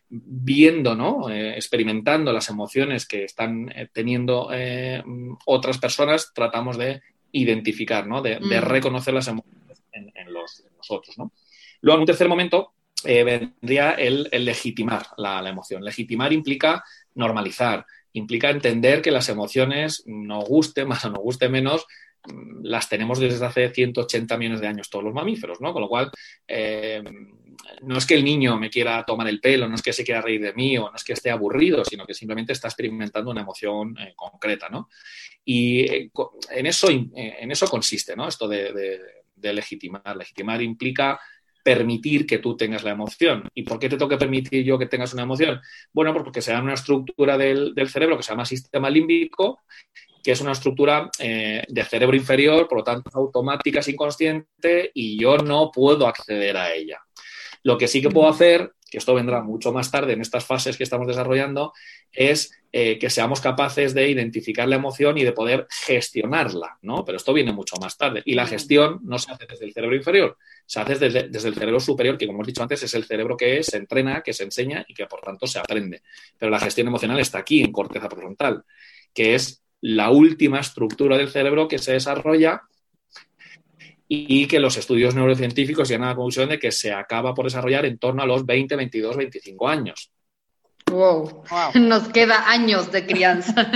[0.10, 1.30] viendo, ¿no?
[1.30, 4.50] Eh, experimentando las emociones que están eh, teniendo
[5.46, 7.02] otras personas, tratamos de
[7.34, 8.22] identificar, ¿no?
[8.22, 8.62] De, mm.
[8.62, 11.34] reconocer las emociones en, los, en nosotros, ¿no?
[11.82, 12.74] Luego, en un tercer momento,
[13.06, 15.84] eh, vendría el, legitimar la, emoción.
[15.84, 16.84] Legitimar implica
[17.16, 21.86] normalizar, implica entender que las emociones, nos guste más o nos guste menos,
[22.26, 25.72] mm, las tenemos desde hace 180 millones de años todos los mamíferos, ¿no?
[25.72, 26.12] Con lo cual,
[26.46, 27.02] eh,
[27.84, 30.22] no es que el niño me quiera tomar el pelo, no es que se quiera
[30.22, 33.42] reír de mí o no es que esté aburrido, sino que simplemente está experimentando una
[33.42, 34.90] emoción eh, concreta, ¿no?
[35.46, 35.86] Y
[36.52, 38.28] en, eso, en eso consiste, ¿no?
[38.28, 39.00] Esto de
[39.36, 40.16] legitimar.
[40.16, 41.20] Legitimar implica
[41.64, 43.48] permitir que tú tengas la emoción.
[43.54, 45.60] ¿Y por qué te tengo que permitir yo que tengas una emoción?
[45.94, 49.62] Bueno, pues porque se da una estructura del, cerebro que se llama sistema límbico,
[50.24, 55.20] que es una estructura eh, de cerebro inferior, por lo tanto automática, es inconsciente, y
[55.20, 57.00] yo no puedo acceder a ella.
[57.64, 60.78] Lo que sí que puedo hacer, que esto vendrá mucho más tarde en estas fases
[60.78, 61.74] que estamos desarrollando,
[62.12, 67.04] es eh, que seamos capaces de identificar la emoción y de poder gestionarla, ¿no?
[67.04, 68.22] Pero esto viene mucho más tarde.
[68.26, 71.80] Y la gestión no se hace desde el cerebro inferior, se hace desde, el cerebro
[71.80, 74.86] superior, que como hemos dicho antes, es el cerebro que se entrena, que se enseña
[74.88, 76.04] y que por tanto se aprende.
[76.38, 78.64] Pero la gestión emocional está aquí, en corteza prefrontal,
[79.14, 82.62] que es la última estructura del cerebro que se desarrolla
[84.12, 87.86] y que los estudios neurocientíficos llegan a la conclusión de que se acaba por desarrollar
[87.86, 90.12] en torno a los 20, 22, 25 años.
[90.90, 91.44] Wow.
[91.76, 93.54] Nos queda años de crianza.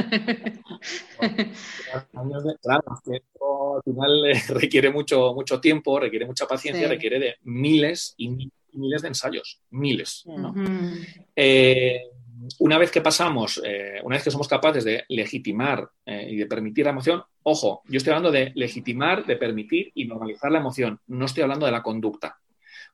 [2.61, 2.83] claro,
[3.75, 9.03] al final eh, requiere mucho, mucho tiempo, requiere mucha paciencia, requiere de miles y miles
[9.03, 10.23] de ensayos, miles.
[11.35, 12.01] Eh,
[12.59, 16.45] una vez que pasamos, eh, una vez que somos capaces de legitimar eh, y de
[16.45, 20.99] permitir la emoción, ojo, yo estoy hablando de legitimar, de permitir y normalizar la emoción,
[21.07, 22.39] no estoy hablando de la conducta.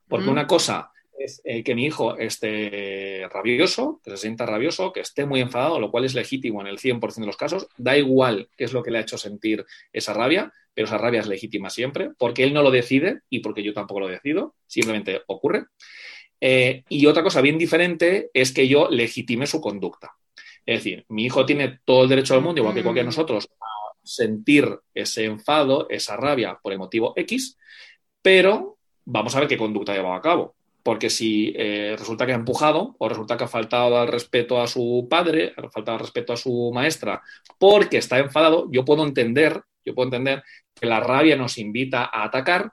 [0.08, 5.24] Porque una cosa es que mi hijo esté rabioso, que se sienta rabioso, que esté
[5.24, 8.64] muy enfadado, lo cual es legítimo en el 100% de los casos, da igual qué
[8.64, 12.10] es lo que le ha hecho sentir esa rabia, pero esa rabia es legítima siempre,
[12.18, 15.66] porque él no lo decide y porque yo tampoco lo decido, simplemente ocurre.
[16.40, 20.12] Eh, y otra cosa bien diferente es que yo legitime su conducta.
[20.64, 23.48] Es decir, mi hijo tiene todo el derecho del mundo, igual que cualquiera de nosotros,
[23.60, 27.58] a sentir ese enfado, esa rabia por el motivo X,
[28.22, 30.54] pero vamos a ver qué conducta ha llevado a cabo.
[30.82, 34.66] Porque si eh, resulta que ha empujado o resulta que ha faltado al respeto a
[34.66, 37.20] su padre, ha faltado al respeto a su maestra,
[37.58, 40.42] porque está enfadado, yo puedo entender, yo puedo entender
[40.74, 42.72] que la rabia nos invita a atacar,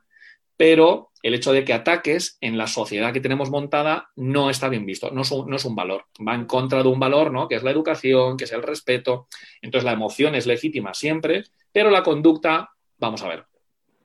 [0.55, 4.85] pero el hecho de que ataques en la sociedad que tenemos montada no está bien
[4.85, 7.47] visto, no es un, no es un valor, va en contra de un valor, ¿no?
[7.47, 9.27] Que es la educación, que es el respeto.
[9.61, 13.45] Entonces la emoción es legítima siempre, pero la conducta, vamos a ver,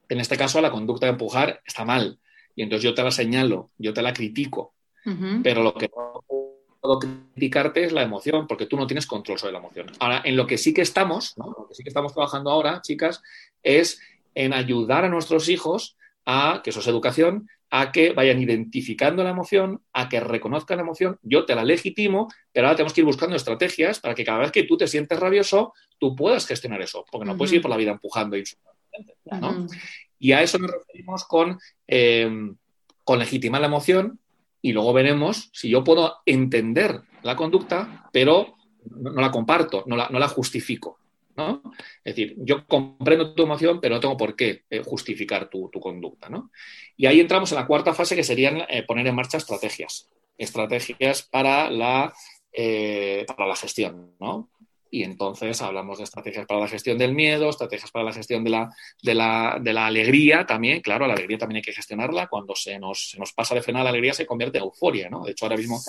[0.09, 2.19] en este caso la conducta de empujar está mal
[2.55, 4.75] y entonces yo te la señalo, yo te la critico,
[5.43, 6.25] pero lo que no
[6.81, 9.87] puedo criticarte es la emoción, porque tú no tienes control sobre la emoción.
[10.01, 11.55] Ahora, en lo que sí que estamos, ¿no?
[11.57, 13.23] lo que sí que estamos trabajando ahora, chicas,
[13.63, 14.01] es
[14.35, 19.31] en ayudar a nuestros hijos a, que eso es educación, a que vayan identificando la
[19.31, 23.07] emoción, a que reconozcan la emoción, yo te la legitimo, pero ahora tenemos que ir
[23.07, 27.05] buscando estrategias para que cada vez que tú te sientes rabioso, tú puedas gestionar eso,
[27.11, 28.45] porque no puedes ir por la vida empujando y
[29.41, 29.67] ¿no?
[30.19, 31.59] Y a eso nos referimos con,
[31.89, 32.31] eh,
[33.05, 34.21] con legitimar la emoción
[34.61, 38.55] y luego veremos si yo puedo entender la conducta, pero
[38.91, 41.01] no, la comparto, no la, no la justifico.
[41.37, 41.63] ¿No?
[42.05, 46.29] Es decir, yo comprendo tu emoción, pero no tengo por qué eh, justificar tu, conducta,
[46.29, 46.51] ¿no?
[46.97, 50.11] Y ahí entramos en la cuarta fase, que serían eh, poner en marcha estrategias.
[50.39, 52.13] Estrategias para la,
[52.53, 54.51] eh, para la gestión, ¿no?
[54.95, 58.51] Y entonces hablamos de estrategias para la gestión del miedo, estrategias para la gestión de
[58.51, 58.69] la,
[59.01, 60.83] de la, alegría también.
[60.83, 62.27] Claro, la alegría también hay que gestionarla.
[62.27, 65.25] Cuando se nos, nos pasa de frenar la alegría se convierte en euforia, ¿no?
[65.25, 65.81] De hecho, ahora mismo,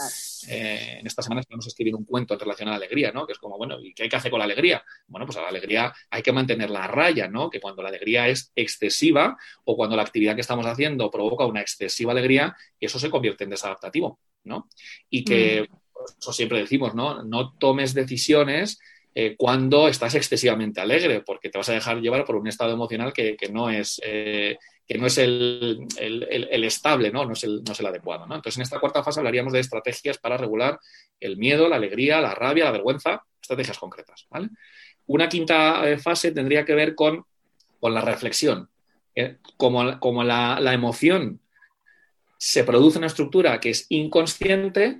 [0.47, 3.27] eh, en esta semana estamos escribiendo un cuento en relación a la alegría, ¿no?
[3.27, 4.81] Que es como, bueno, ¿y qué hay que hacer con la alegría?
[5.07, 7.49] Bueno, pues a la alegría hay que mantenerla a raya, ¿no?
[7.49, 11.59] Que cuando la alegría es excesiva o cuando la actividad que estamos haciendo provoca una
[11.59, 14.69] excesiva alegría, eso se convierte en desadaptativo, ¿no?
[15.09, 15.67] Y que...
[15.69, 15.83] Mm.
[16.19, 17.23] Eso siempre decimos, ¿no?
[17.23, 18.77] No tomes decisiones
[19.15, 23.13] eh, cuando estás excesivamente alegre, porque te vas a dejar llevar por un estado emocional
[23.13, 25.27] que, no es, que no es eh,
[25.99, 27.25] el, estable, ¿no?
[27.25, 28.23] No, es el, no es el adecuado.
[28.23, 30.79] Entonces, en esta cuarta fase hablaríamos de estrategias para regular
[31.19, 34.27] el miedo, la alegría, la rabia, la vergüenza, estrategias concretas.
[35.05, 37.23] Una quinta eh, fase tendría que ver con,
[37.81, 38.69] la reflexión.
[39.57, 41.41] como, como la, la emoción
[42.37, 44.97] se produce una estructura que es inconsciente,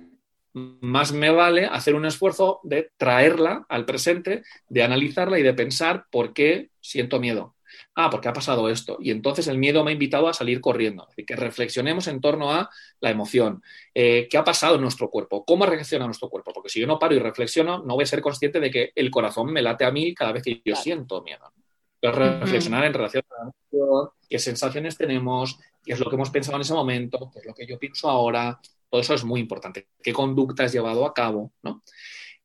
[0.54, 6.06] más me vale hacer un esfuerzo de traerla al presente, de analizarla y de pensar
[6.10, 7.54] por qué siento miedo.
[7.96, 8.98] Ah, porque ha pasado esto.
[9.00, 11.08] Y entonces el miedo me ha invitado a salir corriendo.
[11.26, 13.62] que reflexionemos en torno a la emoción.
[13.94, 15.44] Eh, ¿Qué ha pasado en nuestro cuerpo?
[15.44, 16.52] ¿Cómo reacciona nuestro cuerpo?
[16.52, 19.10] Porque si yo no paro y reflexiono, no voy a ser consciente de que el
[19.10, 21.52] corazón me late a mí cada vez que yo siento miedo.
[22.00, 26.30] Entonces, reflexionar en relación a la emoción, qué sensaciones tenemos, qué es lo que hemos
[26.30, 28.60] pensado en ese momento, qué es lo que yo pienso ahora,
[28.94, 29.88] todo eso es muy importante.
[30.00, 31.50] ¿Qué conducta has llevado a cabo?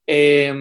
[0.08, 0.52] Eh,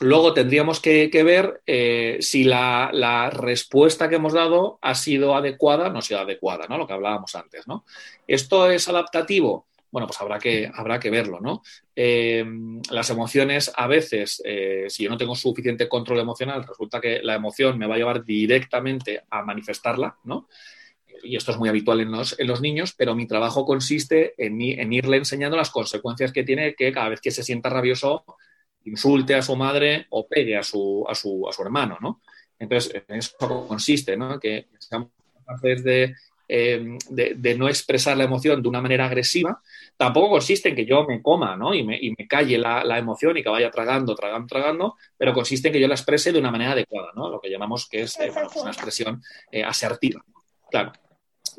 [0.00, 5.92] luego tendríamos que, ver eh, si la, respuesta que hemos dado ha sido adecuada o
[5.92, 6.78] no ha sido adecuada, ¿no?
[6.78, 7.84] Lo que hablábamos antes, ¿no?
[8.26, 9.66] ¿Esto es adaptativo?
[9.90, 11.60] Bueno, pues habrá que, habrá que verlo, ¿no?
[11.94, 12.42] Eh,
[12.90, 14.42] las emociones, a veces,
[14.88, 18.24] si yo no tengo suficiente control emocional, resulta que la emoción me va a llevar
[18.24, 20.48] directamente a manifestarla, ¿no?
[21.22, 24.60] Y esto es muy habitual en los, en los niños, pero mi trabajo consiste en,
[24.60, 28.24] en, irle enseñando las consecuencias que tiene que cada vez que se sienta rabioso
[28.84, 32.20] insulte a su madre o pegue a su, a su, a su hermano, ¿no?
[32.58, 34.38] Entonces, en eso consiste, ¿no?
[34.38, 36.14] Que seamos capaces de,
[36.48, 39.60] em, de, de, no expresar la emoción de una manera agresiva,
[39.96, 41.74] tampoco consiste en que yo me coma ¿no?
[41.74, 45.32] y, me, y me calle la, la, emoción y que vaya tragando, tragando, tragando, pero
[45.32, 47.30] consiste en que yo la exprese de una manera adecuada, ¿no?
[47.30, 50.24] lo que llamamos que es eh, pues una expresión eh, asertiva.
[50.70, 50.92] Claro.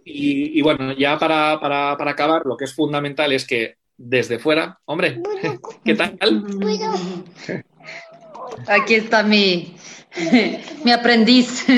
[0.04, 5.22] Y, bueno, ya para, acabar, lo que es fundamental es que desde fuera, hombre,
[5.86, 6.18] ¿qué tal?
[8.68, 9.76] Aquí está mi,
[10.84, 11.66] mi aprendiz.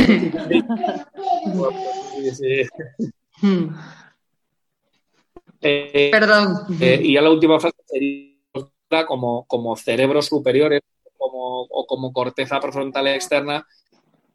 [5.66, 6.58] Eh, Perdón.
[6.82, 10.82] Eh, y ya la última fase sería como, como cerebros superiores
[11.18, 13.66] como, o como corteza prefrontal externa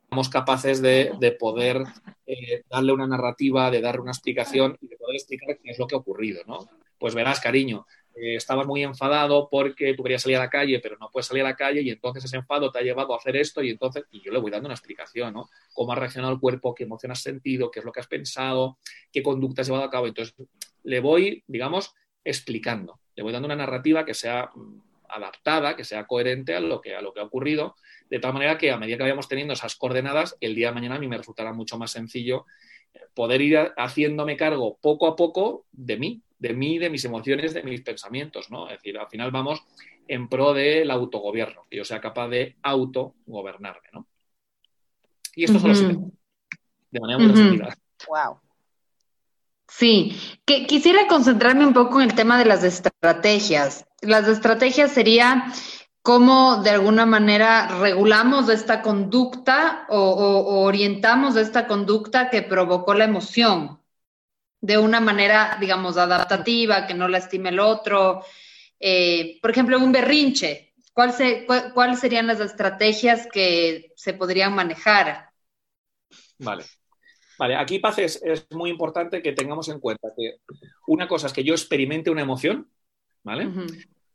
[0.09, 1.85] somos capaces de, poder
[2.27, 5.87] eh, darle una narrativa, de darle una explicación y de poder explicar qué es lo
[5.87, 6.69] que ha ocurrido, ¿no?
[6.99, 7.87] Pues verás, cariño,
[8.21, 11.51] estabas muy enfadado porque tú querías salir a la calle, pero no puedes salir a
[11.51, 14.21] la calle y entonces ese enfado te ha llevado a hacer esto y entonces, y
[14.21, 15.49] yo le voy dando una explicación, ¿no?
[15.73, 18.79] Cómo ha reaccionado el cuerpo, qué emoción has sentido, qué es lo que has pensado,
[19.13, 20.07] qué conducta has llevado a cabo.
[20.07, 20.35] Entonces,
[20.83, 21.95] le voy, digamos,
[22.25, 26.81] explicando, le voy dando una narrativa que sea mm, adaptada, que sea coherente a lo
[26.81, 27.77] que, a lo que ha ocurrido,
[28.11, 30.97] de tal manera que a medida que vayamos teniendo esas coordenadas, el día de mañana
[30.97, 32.47] a mí me resultará mucho más sencillo
[33.15, 37.63] poder ir haciéndome cargo poco a poco de mí, de mí, de mis emociones, de
[37.63, 38.69] mis pensamientos, ¿no?
[38.69, 39.63] Es decir, al final vamos
[40.07, 44.07] en pro del autogobierno, que yo sea capaz de autogobernarme, ¿no?
[45.35, 47.77] Y esto solo se de manera muy resumida.
[48.09, 48.41] Wow.
[49.69, 50.17] Sí,
[50.47, 53.87] que quisiera concentrarme un poco en el tema de las estrategias.
[54.01, 55.53] Las estrategias sería
[56.09, 63.79] cómo de alguna manera regulamos esta conducta o, orientamos esta conducta que provocó la emoción
[64.59, 68.25] de una manera, digamos, adaptativa, que no lastime el otro.
[68.81, 70.73] Eh, por ejemplo, un berrinche.
[70.95, 75.29] ¿Cuáles serían las estrategias que se podrían manejar?
[76.39, 76.65] Vale.
[77.39, 80.37] Vale, aquí, Paz, es, muy importante que tengamos en cuenta que
[80.87, 82.67] una cosa es que yo experimente una emoción,
[83.23, 83.47] ¿vale?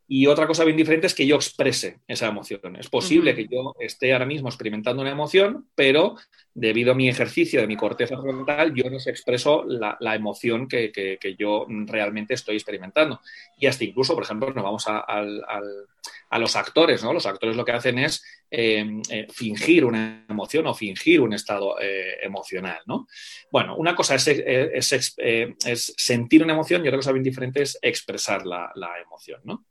[0.08, 2.76] Y otra cosa bien diferente es que yo exprese esa emoción.
[2.76, 6.16] Es posible que yo esté ahora mismo experimentando una emoción, pero
[6.56, 10.92] debido a mi ejercicio de mi corteza frontal, yo no se expreso la, emoción que,
[11.38, 13.22] yo realmente estoy experimentando.
[13.58, 17.14] Y hasta incluso, por ejemplo, nos vamos a, los actores, ¿no?
[17.14, 21.80] Los actores lo que hacen es em, eh, fingir una emoción o fingir un estado
[21.80, 23.08] eh, emocional, ¿no?
[23.52, 28.46] Bueno, una cosa es, eh, sentir una emoción y otra cosa bien diferente es expresar
[28.46, 29.66] la, la emoción, ¿no?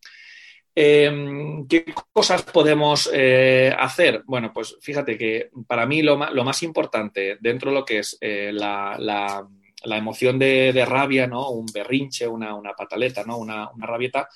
[0.75, 4.23] Em, ¿Qué cosas podemos eh, hacer?
[4.25, 8.51] Bueno, pues fíjate que para mí lo, más importante dentro de lo que es eh,
[8.53, 9.47] la,
[9.85, 11.51] emoción de, rabia, ¿no?
[11.51, 13.37] Un berrinche, una, pataleta, ¿no?
[13.37, 14.29] Una, rabieta.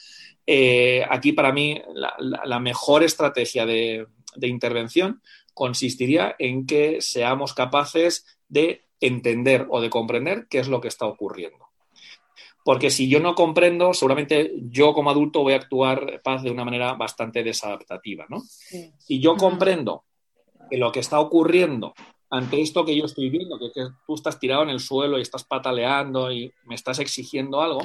[0.47, 4.07] Eh, aquí para mí la, mejor estrategia de
[4.43, 5.23] intervención
[5.55, 11.07] consistiría en que seamos capaces de entender o de comprender qué es lo que está
[11.07, 11.67] ocurriendo
[12.67, 16.65] porque si yo no comprendo, seguramente yo como adulto voy a actuar paz de una
[16.65, 18.43] manera bastante desadaptativa, ¿no?
[18.99, 20.03] Si yo comprendo
[20.69, 21.95] que lo que está ocurriendo
[22.29, 23.71] ante esto que yo estoy viendo, que,
[24.05, 27.85] tú estás tirado en el suelo y estás pataleando y me estás exigiendo algo,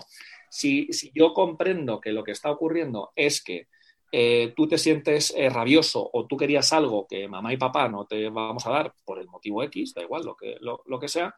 [0.49, 3.67] si, yo comprendo que lo que está ocurriendo es que
[4.11, 8.05] eh, tú te sientes eh, rabioso o tú querías algo que mamá y papá no
[8.05, 11.35] te vamos a dar por el motivo X, da igual lo que, lo que sea,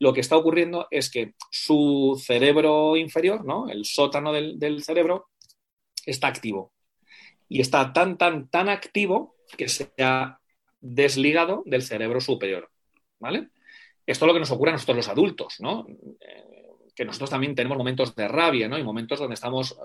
[0.00, 3.68] lo que está ocurriendo es que su cerebro inferior, ¿no?
[3.68, 5.28] el sótano del, cerebro,
[6.06, 6.72] está activo.
[7.48, 10.40] Y está tan, tan, tan activo que se ha
[10.80, 12.70] desligado del cerebro superior.
[13.18, 13.50] ¿Vale?
[14.06, 15.86] Esto es lo que nos ocurre a nosotros los adultos, ¿no?
[16.20, 18.78] Eh, que nosotros también tenemos momentos de rabia, ¿no?
[18.78, 19.78] Y momentos donde estamos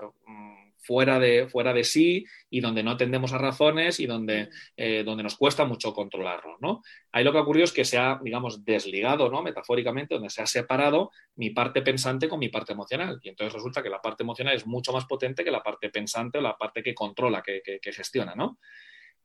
[0.86, 5.24] fuera de, fuera de sí y donde no atendemos a razones y donde, eh, donde
[5.24, 6.82] nos cuesta mucho controlarlo, ¿no?
[7.10, 9.42] Ahí lo que ha ocurrido es que se ha, digamos, desligado, ¿no?
[9.42, 13.18] Metafóricamente, donde se ha separado mi parte pensante con mi parte emocional.
[13.22, 16.38] Y entonces resulta que la parte emocional es mucho más potente que la parte pensante
[16.38, 18.58] o la parte que controla, que, gestiona, ¿no?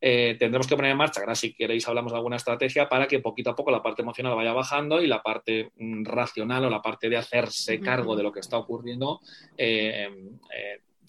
[0.04, 3.20] Eh, tendremos que poner en marcha, ahora si queréis hablamos de alguna estrategia para que
[3.20, 6.82] poquito a poco la parte emocional vaya bajando y la parte mm, racional o la
[6.82, 9.20] parte de hacerse cargo de lo que está ocurriendo
[9.56, 10.10] eh,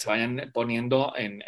[0.02, 1.42] se vayan poniendo en,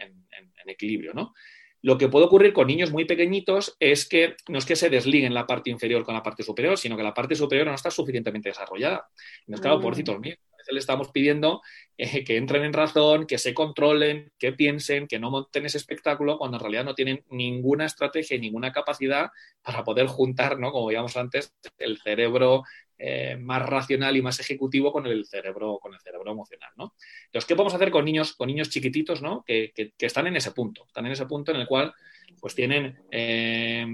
[0.67, 1.35] equilibrio, ¿no?
[1.83, 5.35] Lo que puede ocurrir con niños muy pequeñitos es que no es que se desliguen
[5.35, 8.49] la parte inferior con la parte superior, sino que la parte superior no está suficientemente
[8.49, 9.07] desarrollada.
[9.47, 9.83] No es claro, mm.
[9.83, 10.39] por míos,
[10.73, 11.63] le estamos pidiendo
[11.99, 16.39] eh, que entren en razón, que se controlen, que piensen, que no monten ese espectáculo,
[16.39, 19.31] cuando en realidad no tienen ninguna estrategia y ninguna capacidad
[19.63, 20.73] para poder juntar, ¿no?
[20.73, 22.63] como veíamos antes, el cerebro
[22.99, 26.71] eh, más racional y más ejecutivo con el cerebro, con el cerebro emocional.
[26.77, 26.95] ¿no?
[27.27, 29.45] Entonces, ¿qué podemos hacer con niños, con niños chiquititos ¿no?
[29.47, 30.85] que, están en ese punto?
[30.87, 31.93] Están en ese punto en el cual
[32.41, 33.87] pues tienen eh,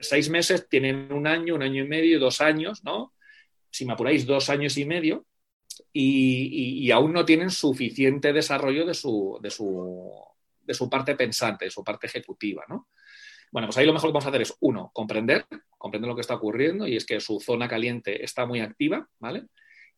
[0.00, 3.12] seis meses, tienen un año, un año y medio, dos años, ¿no?
[3.70, 5.26] Si me apuráis, dos años y medio,
[5.92, 10.12] y, aún no tienen suficiente desarrollo de su, de su,
[10.62, 12.88] de su parte pensante, de su parte ejecutiva, ¿no?
[13.50, 16.20] Bueno, pues ahí lo mejor que vamos a hacer es, uno, comprender, comprender lo que
[16.20, 19.44] está ocurriendo y es que su zona caliente está muy activa, ¿vale?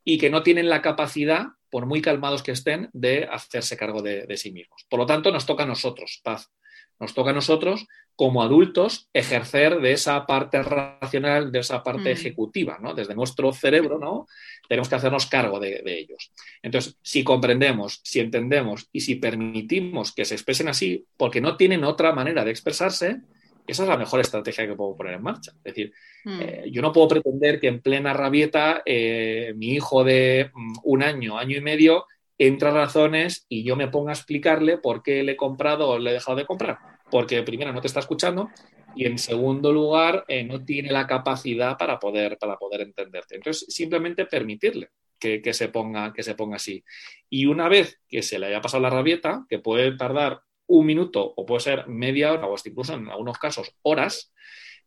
[0.04, 4.26] Y que no tienen la capacidad, por muy calmados que estén, de hacerse cargo de,
[4.26, 4.86] de sí mismos.
[4.88, 6.50] Por lo tanto, nos toca a nosotros, paz.
[6.98, 12.12] Nos toca a nosotros, como adultos, ejercer de esa parte racional, de esa parte mm.
[12.12, 12.94] ejecutiva, ¿no?
[12.94, 14.26] Desde nuestro cerebro, ¿no?
[14.68, 16.30] Tenemos que hacernos cargo de, ellos.
[16.62, 21.84] Entonces, si comprendemos, si entendemos y si permitimos que se expresen así, porque no tienen
[21.84, 23.22] otra manera de expresarse,
[23.66, 25.52] esa es la mejor estrategia que puedo poner en marcha.
[25.56, 25.92] Es decir,
[26.24, 26.40] mm.
[26.40, 31.02] eh, yo no puedo pretender que en plena rabieta eh, mi hijo de mm, un
[31.02, 32.06] año, año y medio,
[32.38, 36.10] entra razones y yo me ponga a explicarle por qué le he comprado o le
[36.10, 36.78] he dejado de comprar.
[37.10, 38.50] Porque primero no te está escuchando
[38.96, 43.36] y en segundo lugar eh, no tiene la capacidad para poder, para poder entenderte.
[43.36, 46.84] Entonces, simplemente permitirle que, se ponga, que se ponga así.
[47.30, 50.40] Y una vez que se le haya pasado la rabieta, que puede tardar
[50.72, 54.32] un minuto o puede ser media hora o hasta incluso en algunos casos horas,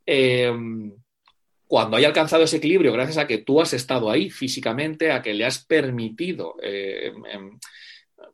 [0.05, 0.51] eh,
[1.67, 5.33] cuando haya alcanzado ese equilibrio, gracias a que tú has estado ahí físicamente, a que
[5.33, 7.59] le has permitido, eh, em, em,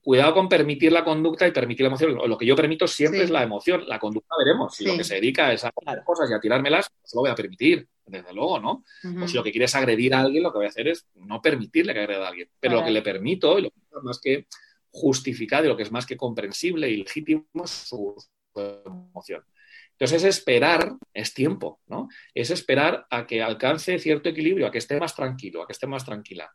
[0.02, 2.18] cuidado con permitir la conducta y permitir la emoción.
[2.30, 3.84] Lo que yo permito siempre es la emoción.
[3.88, 4.76] La conducta veremos.
[4.76, 7.30] Si lo que se dedica es a hacer cosas y a tirármelas, pues lo voy
[7.30, 8.84] a permitir, desde luego, ¿no?
[9.24, 11.06] O si lo que quiere es agredir a alguien, lo que voy a hacer es
[11.16, 12.50] no permitirle que agreda a alguien.
[12.60, 14.48] Pero lo que le permito, y lo que es más que
[14.92, 18.16] justificado y lo que es más que comprensible y legítimo es su
[18.56, 19.44] emoción.
[19.92, 22.10] Entonces es esperar, es tiempo, ¿no?
[22.34, 25.86] Es esperar a que alcance cierto equilibrio, a que esté más tranquilo, a que esté
[25.86, 26.52] más tranquila.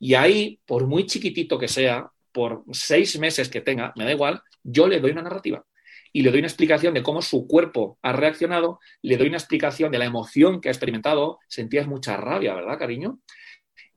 [0.00, 4.42] Y ahí, por muy chiquitito que sea, por seis meses que tenga, me da igual,
[4.62, 5.64] yo le doy una narrativa
[6.12, 9.92] y le doy una explicación de cómo su cuerpo ha reaccionado, le doy una explicación
[9.92, 13.20] de la emoción que ha experimentado, sentías mucha rabia, ¿verdad, cariño?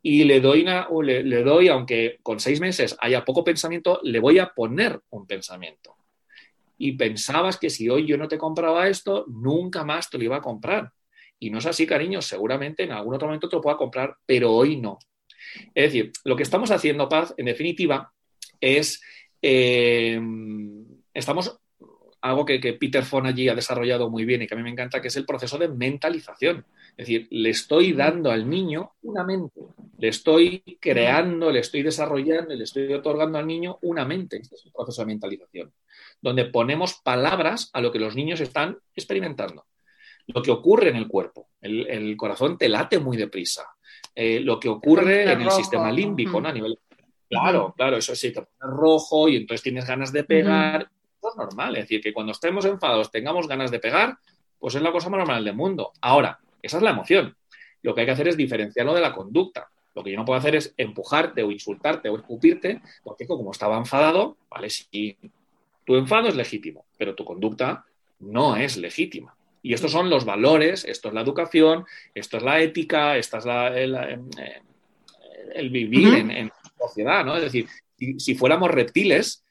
[0.04, 4.40] Y le doy, una, le doy, aunque con seis meses haya poco pensamiento, le voy
[4.40, 5.96] a poner un pensamiento
[6.82, 10.38] y pensabas que si hoy yo no te compraba esto, nunca más te lo iba
[10.38, 10.92] a comprar.
[11.38, 14.52] Y no es así, cariño, seguramente en algún otro momento te lo pueda comprar, pero
[14.52, 14.98] hoy no.
[15.76, 18.12] Es decir, lo que estamos haciendo, Paz, en definitiva,
[18.60, 19.00] es,
[19.44, 20.20] eh,
[21.14, 21.60] estamos,
[22.22, 24.70] algo que, que Peter Fon allí ha desarrollado muy bien y que a mí me
[24.70, 26.66] encanta, que es el proceso de mentalización.
[26.92, 29.62] Es decir, le estoy dando al niño una mente,
[29.98, 34.38] le estoy creando, le estoy desarrollando, le estoy otorgando al niño una mente.
[34.38, 35.72] Este es el proceso de mentalización
[36.22, 39.66] donde ponemos palabras a lo que los niños están experimentando.
[40.28, 43.68] Lo que ocurre en el cuerpo, el, corazón te late muy deprisa.
[44.14, 46.50] Eh, lo que ocurre en el sistema límbico, ¿no?
[46.50, 46.78] A nivel.
[47.28, 50.90] Claro, claro, eso sí, te pones rojo y entonces tienes ganas de pegar.
[51.36, 54.18] Normal, es decir, que cuando estemos enfadados tengamos ganas de pegar,
[54.60, 55.92] pues es la cosa más normal del mundo.
[56.02, 57.36] Ahora, esa es la emoción.
[57.82, 59.70] Lo que hay que hacer es diferenciarlo de la conducta.
[59.96, 63.78] Lo que yo no puedo hacer es empujarte o insultarte o escupirte, porque como estaba
[63.78, 65.18] enfadado, vale, sí,
[65.86, 67.86] tu enfado es legítimo, pero tu conducta
[68.20, 69.36] no es legítima.
[69.64, 73.46] Y estos son los valores, esto es la educación, esto es la ética, esto es
[75.54, 77.36] el, vivir en, sociedad, ¿no?
[77.36, 77.68] Es decir,
[78.18, 79.44] si, fuéramos reptiles,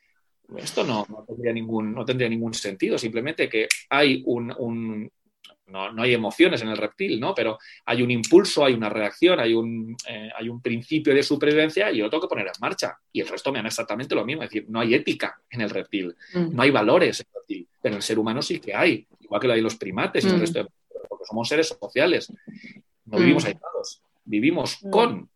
[0.56, 5.10] esto no, tendría ningún, no tendría ningún sentido, simplemente que hay un,
[5.70, 7.34] no, hay emociones en el reptil, ¿no?
[7.34, 11.90] Pero hay un impulso, hay una reacción, hay un, eh, hay un principio de supervivencia
[11.90, 12.98] y yo lo tengo que poner en marcha.
[13.12, 14.42] Y el resto me dan exactamente lo mismo.
[14.42, 16.54] Es decir, no hay ética en el reptil, mm.
[16.54, 19.40] no hay valores en el reptil, pero en el ser humano sí que hay, igual
[19.40, 20.40] que lo hay en los primates y el mm.
[20.40, 20.68] resto de...
[21.08, 22.32] porque somos seres sociales.
[23.06, 23.20] No mm.
[23.20, 25.28] vivimos aislados, vivimos con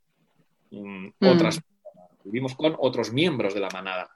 [1.21, 1.61] otras
[2.25, 4.11] vivimos con otros miembros de la manada.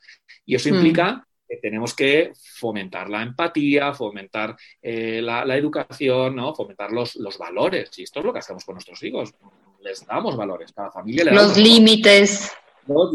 [0.45, 6.55] Y eso implica tenemos que fomentar la empatía, fomentar eh, la, educación, ¿no?
[6.55, 7.91] fomentar los, los, valores.
[7.99, 9.35] Y esto es lo que hacemos con nuestros hijos.
[9.81, 10.73] Les damos valores.
[10.73, 12.53] Cada familia le Los límites.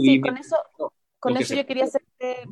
[0.02, 0.56] sí, con eso,
[1.20, 2.48] con eso yo quería hacerte,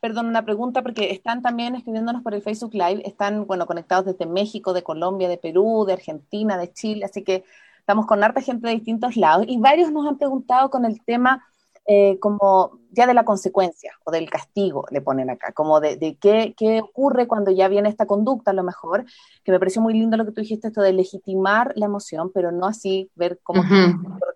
[0.00, 3.02] perdón, una pregunta, porque están también escribiéndonos por el Facebook Live.
[3.06, 7.06] Están, bueno, conectados desde México, de Colombia, de Perú, de Argentina, de Chile.
[7.06, 7.44] Así que
[7.78, 9.46] estamos con harta gente de distintos lados.
[9.48, 11.46] Y varios nos han preguntado con el tema
[11.90, 16.54] eh, como ya de la consecuencia o del castigo, le ponen acá, como de, qué,
[16.54, 19.06] qué, ocurre cuando ya viene esta conducta, a lo mejor,
[19.42, 22.52] que me pareció muy lindo lo que tú dijiste, esto de legitimar la emoción, pero
[22.52, 23.62] no así ver cómo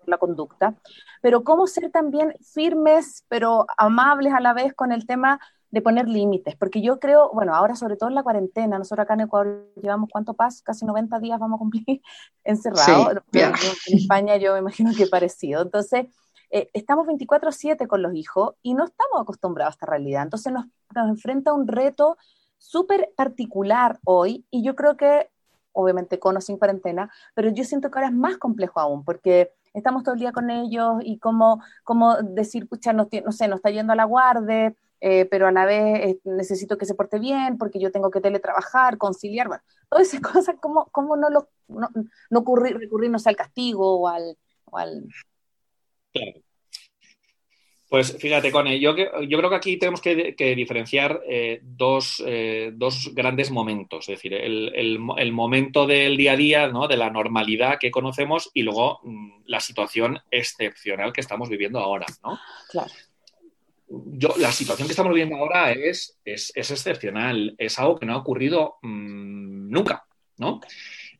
[0.07, 0.73] la conducta,
[1.21, 5.39] pero cómo ser también firmes, pero amables a la vez con el tema
[5.69, 9.13] de poner límites, porque yo creo, bueno, ahora sobre todo en la cuarentena, nosotros acá
[9.13, 12.01] en Ecuador llevamos cuánto paz, casi 90 días vamos a cumplir
[12.43, 16.07] encerrados, en España yo me imagino que parecido, entonces
[16.55, 20.21] eh, estamos 24/7 con los hijos y no estamos acostumbrados a esta realidad.
[20.21, 22.15] Entonces nos, nos enfrenta un reto
[22.59, 25.31] súper particular hoy y yo creo que,
[25.71, 29.51] obviamente con o sin cuarentena, pero yo siento que ahora es más complejo aún porque
[29.73, 33.55] estamos todo el día con ellos y como, como decir, pucha, no, no sé, no
[33.55, 37.17] está yendo a la guardia, eh, pero a la vez eh, necesito que se porte
[37.17, 41.49] bien porque yo tengo que teletrabajar, conciliar, bueno, todas esas cosas, ¿cómo, cómo no, lo,
[41.67, 41.89] no,
[42.29, 44.37] no recurrirnos al castigo o al
[46.13, 46.43] Claro.
[47.93, 51.61] Pues fíjate, Cone, yo, yo creo que aquí tenemos que, diferenciar eh,
[52.25, 56.87] eh, dos, grandes momentos, es decir, el, momento del día a día, ¿no?
[56.87, 62.07] de la normalidad que conocemos y luego mm, la situación excepcional que estamos viviendo ahora.
[62.23, 62.39] ¿no?
[62.71, 62.89] Claro.
[63.87, 68.17] Yo, la situación que estamos viviendo ahora es, es, excepcional, es algo que no ha
[68.17, 70.03] ocurrido mm, nunca.
[70.37, 70.61] ¿no?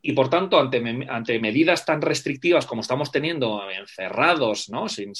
[0.06, 4.90] Y por tanto, ante, medidas tan restrictivas como estamos teniendo encerrados, ¿no?
[4.90, 5.14] sin,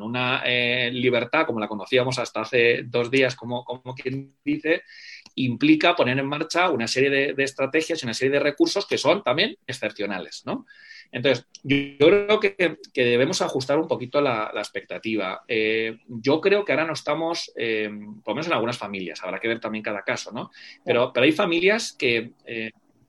[0.00, 4.84] una eh, libertad como la conocíamos hasta hace dos días, como, como quien dice,
[5.34, 9.24] implica poner en marcha una serie de, estrategias y una serie de recursos que son
[9.24, 10.44] también excepcionales.
[10.46, 10.64] ¿no?
[11.10, 15.42] Entonces, yo, creo que, debemos ajustar un poquito la, expectativa.
[15.48, 17.90] Eh, yo creo que ahora no estamos, eh,
[18.22, 20.52] por lo menos en algunas familias, habrá que ver también cada caso, ¿no?
[20.84, 22.30] Pero, pero hay familias que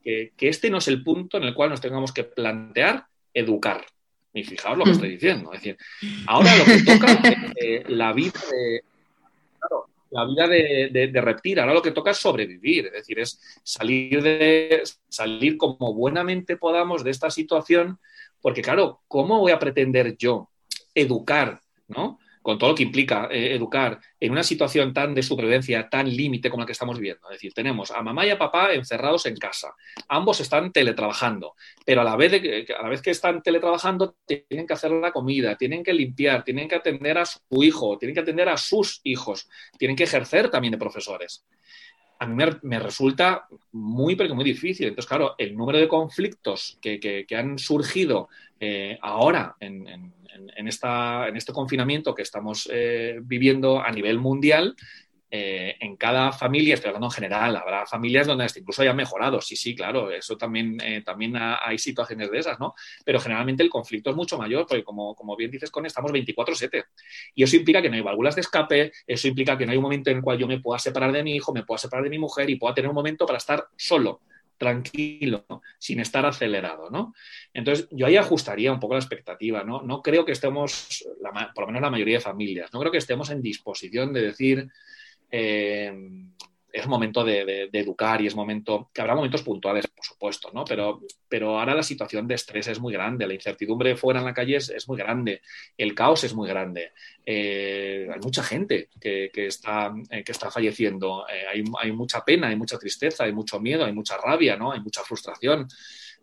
[0.01, 3.85] que, este no es el punto en el cual nos tengamos que plantear educar.
[4.33, 5.51] Y fijaos lo que estoy diciendo.
[5.53, 5.77] Es decir,
[6.27, 7.13] ahora lo que toca
[7.55, 8.81] es eh, la vida de.
[10.09, 14.83] la vida de, reptil, ahora lo que toca es sobrevivir, es decir, es salir de
[15.09, 17.99] salir como buenamente podamos de esta situación,
[18.41, 20.49] porque claro, ¿cómo voy a pretender yo
[20.95, 22.19] educar, ¿no?
[22.41, 26.49] Con todo lo que implica eh, educar en una situación tan de supervivencia, tan límite
[26.49, 27.29] como la que estamos viviendo.
[27.29, 29.73] Es decir, tenemos a mamá y a papá encerrados en casa.
[30.07, 32.33] Ambos están teletrabajando, pero a la vez,
[32.77, 36.67] a la vez que están teletrabajando tienen que hacer la comida, tienen que limpiar, tienen
[36.67, 40.71] que atender a su hijo, tienen que atender a sus hijos, tienen que ejercer también
[40.71, 41.45] de profesores
[42.21, 44.87] a mí me, resulta muy, pero muy difícil.
[44.87, 51.35] Entonces, claro, el número de conflictos que, han surgido eh, ahora en, en, esta, en
[51.35, 54.75] este confinamiento que estamos eh, viviendo a nivel mundial,
[55.33, 59.55] eh, en cada familia, estoy hablando en general, habrá familias donde incluso hayan mejorado, sí,
[59.55, 62.75] sí, claro, eso también, eh, también hay situaciones de esas, ¿no?
[63.05, 66.83] Pero generalmente el conflicto es mucho mayor, porque como, como bien dices, con estamos 24/7.
[67.33, 69.83] Y eso implica que no hay válvulas de escape, eso implica que no hay un
[69.83, 72.09] momento en el cual yo me pueda separar de mi hijo, me pueda separar de
[72.09, 74.19] mi mujer y pueda tener un momento para estar solo
[74.57, 75.45] tranquilo,
[75.79, 77.15] sin estar acelerado, ¿no?
[77.51, 79.81] Entonces, yo ahí ajustaría un poco la expectativa, ¿no?
[79.81, 81.03] No creo que estemos,
[81.55, 84.69] por lo menos la mayoría de familias, no creo que estemos en disposición de decir,
[85.31, 85.91] eh,
[86.73, 90.63] es momento de, educar y es momento, que habrá momentos puntuales, por supuesto, ¿no?
[90.65, 94.33] Pero, pero ahora la situación de estrés es muy grande, la incertidumbre fuera en la
[94.33, 95.41] calle es, muy grande,
[95.77, 96.91] el caos es muy grande,
[97.25, 102.55] eh, hay mucha gente que, está, eh, que está falleciendo, hay, hay, mucha pena, hay
[102.55, 104.71] mucha tristeza, hay mucho miedo, hay mucha rabia, ¿no?
[104.71, 105.67] Hay mucha frustración.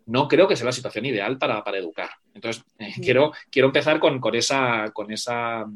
[0.05, 2.09] No creo que sea la situación ideal para, educar.
[2.33, 2.63] Entonces,
[3.01, 5.67] quiero, quiero empezar con, con esa, con esa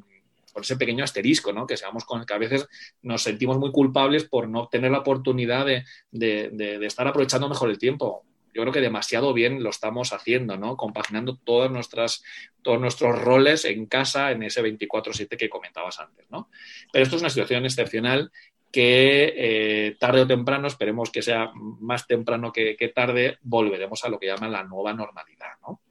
[0.53, 1.67] con ese pequeño asterisco, ¿no?
[1.67, 2.67] Que seamos con, que a veces
[3.01, 8.23] nos sentimos muy culpables por no tener la oportunidad de, estar aprovechando mejor el tiempo
[8.55, 10.77] yo creo que demasiado bien lo estamos haciendo, ¿no?
[10.77, 12.23] Compaginando todas nuestras,
[12.61, 16.51] todos nuestros roles en casa en ese 24-7 que comentabas antes, ¿no?
[16.91, 18.31] Pero esto es una situación excepcional
[18.71, 24.19] que eh, tarde o temprano, esperemos que sea más temprano que, tarde, volveremos a lo
[24.19, 25.81] que llaman la nueva normalidad, ¿no?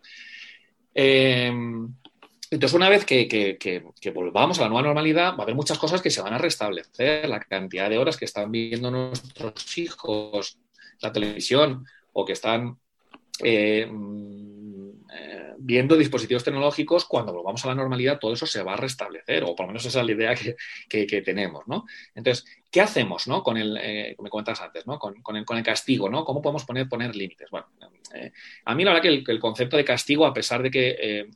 [0.95, 1.53] Eh,
[2.53, 3.83] entonces, una vez que,
[4.15, 7.27] volvamos a la nueva normalidad, va a haber muchas cosas que se van a restablecer.
[7.27, 10.59] La cantidad de horas que están viendo nuestros hijos
[11.01, 12.79] la televisión o que están
[13.43, 13.89] eh,
[15.15, 19.45] eh, viendo dispositivos tecnológicos, cuando volvamos a la normalidad, todo eso se va a restablecer,
[19.45, 20.35] o por lo menos esa es la idea
[20.89, 21.85] que, tenemos, ¿no?
[22.15, 23.43] Entonces, ¿qué hacemos, ¿no?
[23.43, 24.99] Con el, eh, me comentas antes, ¿no?
[24.99, 26.25] Con, el, con, el, castigo, ¿no?
[26.25, 27.51] ¿Cómo podemos poner, poner límites?
[27.51, 27.67] Bueno,
[28.65, 31.29] a mí la verdad que el, concepto de castigo, a pesar de que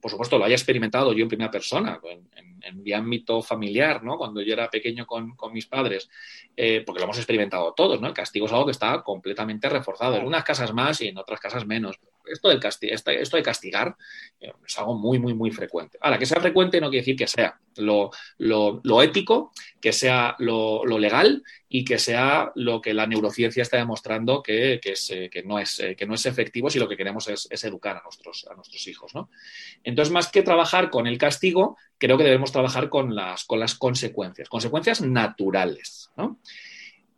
[0.00, 2.00] por supuesto, lo haya experimentado yo en primera persona,
[2.36, 4.16] en, mi ámbito familiar, ¿no?
[4.16, 6.08] Cuando yo era pequeño con, mis padres,
[6.56, 8.06] eh, porque lo hemos experimentado todos, ¿no?
[8.06, 11.40] El castigo es algo que está completamente reforzado, en unas casas más y en otras
[11.40, 11.98] casas menos
[12.32, 13.96] esto, de castigar
[14.40, 15.98] eh, es algo muy, muy, muy frecuente.
[16.00, 21.42] Ahora, que sea frecuente no quiere decir que sea lo, ético, que sea lo, legal
[21.68, 26.14] y que sea lo que la neurociencia está demostrando que, eh, no, es, eh, no
[26.14, 29.12] es efectivo si lo que queremos es, educar a nuestros, hijos.
[29.84, 33.74] Entonces, más que trabajar con el castigo, creo que debemos trabajar con las, con las
[33.74, 36.10] consecuencias, consecuencias naturales.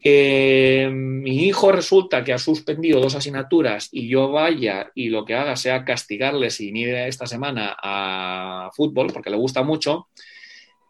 [0.02, 5.34] Que mi hijo resulta que ha suspendido dos asignaturas y yo vaya y lo que
[5.34, 10.08] haga sea castigarle sin ir esta semana a fútbol, porque le gusta mucho,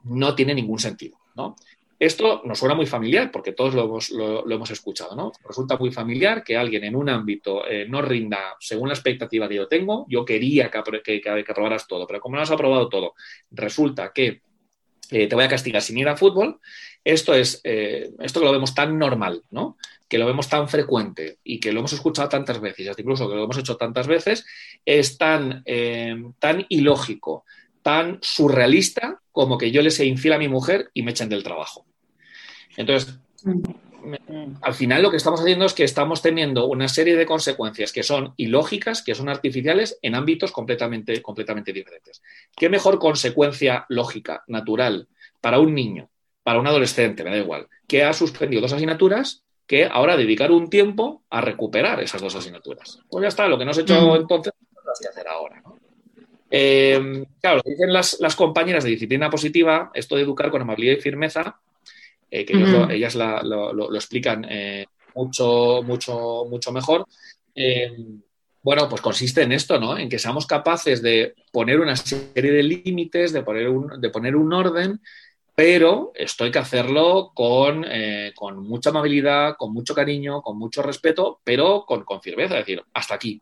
[0.04, 1.56] no tiene ningún sentido, ¿no?
[1.98, 5.30] Esto nos suena muy familiar, porque todos lo hemos, lo, hemos escuchado, ¿no?
[5.46, 9.54] Resulta muy familiar que alguien en un ámbito eh, no rinda según la expectativa que
[9.56, 13.14] yo tengo, yo quería que, que, que aprobaras todo, pero como no has aprobado todo,
[13.50, 14.40] resulta que
[15.12, 16.58] eh, te voy a castigar sin ir a fútbol,
[17.05, 19.76] esto es, eh, esto que lo vemos tan normal, ¿no?
[20.09, 23.44] Que lo vemos tan frecuente y que lo hemos escuchado tantas veces, incluso que lo
[23.44, 24.44] hemos hecho tantas veces,
[24.84, 27.44] es tan, eh, tan ilógico,
[27.82, 31.42] tan surrealista como que yo le sea infiel a mi mujer y me echen del
[31.42, 31.84] trabajo.
[32.76, 33.18] Entonces,
[34.61, 38.03] al final lo que estamos haciendo es que estamos teniendo una serie de consecuencias que
[38.03, 42.22] son ilógicas, que son artificiales en ámbitos completamente, completamente diferentes.
[42.57, 45.09] ¿Qué mejor consecuencia lógica, natural,
[45.40, 46.09] para un niño
[46.43, 50.68] para un adolescente, me da igual, que ha suspendido dos asignaturas que ahora dedicar un
[50.68, 52.99] tiempo a recuperar esas dos asignaturas.
[53.09, 55.62] Pues ya está, lo que no has hecho entonces, lo vas a hacer ahora.
[56.51, 61.01] Eh, claro, lo dicen las, compañeras de disciplina positiva, esto de educar con amabilidad y
[61.01, 61.59] firmeza,
[62.30, 62.55] eh, que
[62.90, 64.84] ellas lo, explican eh,
[65.14, 67.07] mucho, mucho, mucho mejor.
[68.62, 69.97] bueno, pues consiste en esto, ¿no?
[69.97, 74.36] En que seamos capaces de poner una serie de límites, de poner un, de poner
[74.36, 75.01] un orden
[75.64, 77.32] pero esto hay que hacerlo
[77.88, 82.66] eh, con, mucha amabilidad, con mucho cariño, con mucho respeto, pero con, con firmeza, es
[82.66, 83.40] decir, hasta aquí.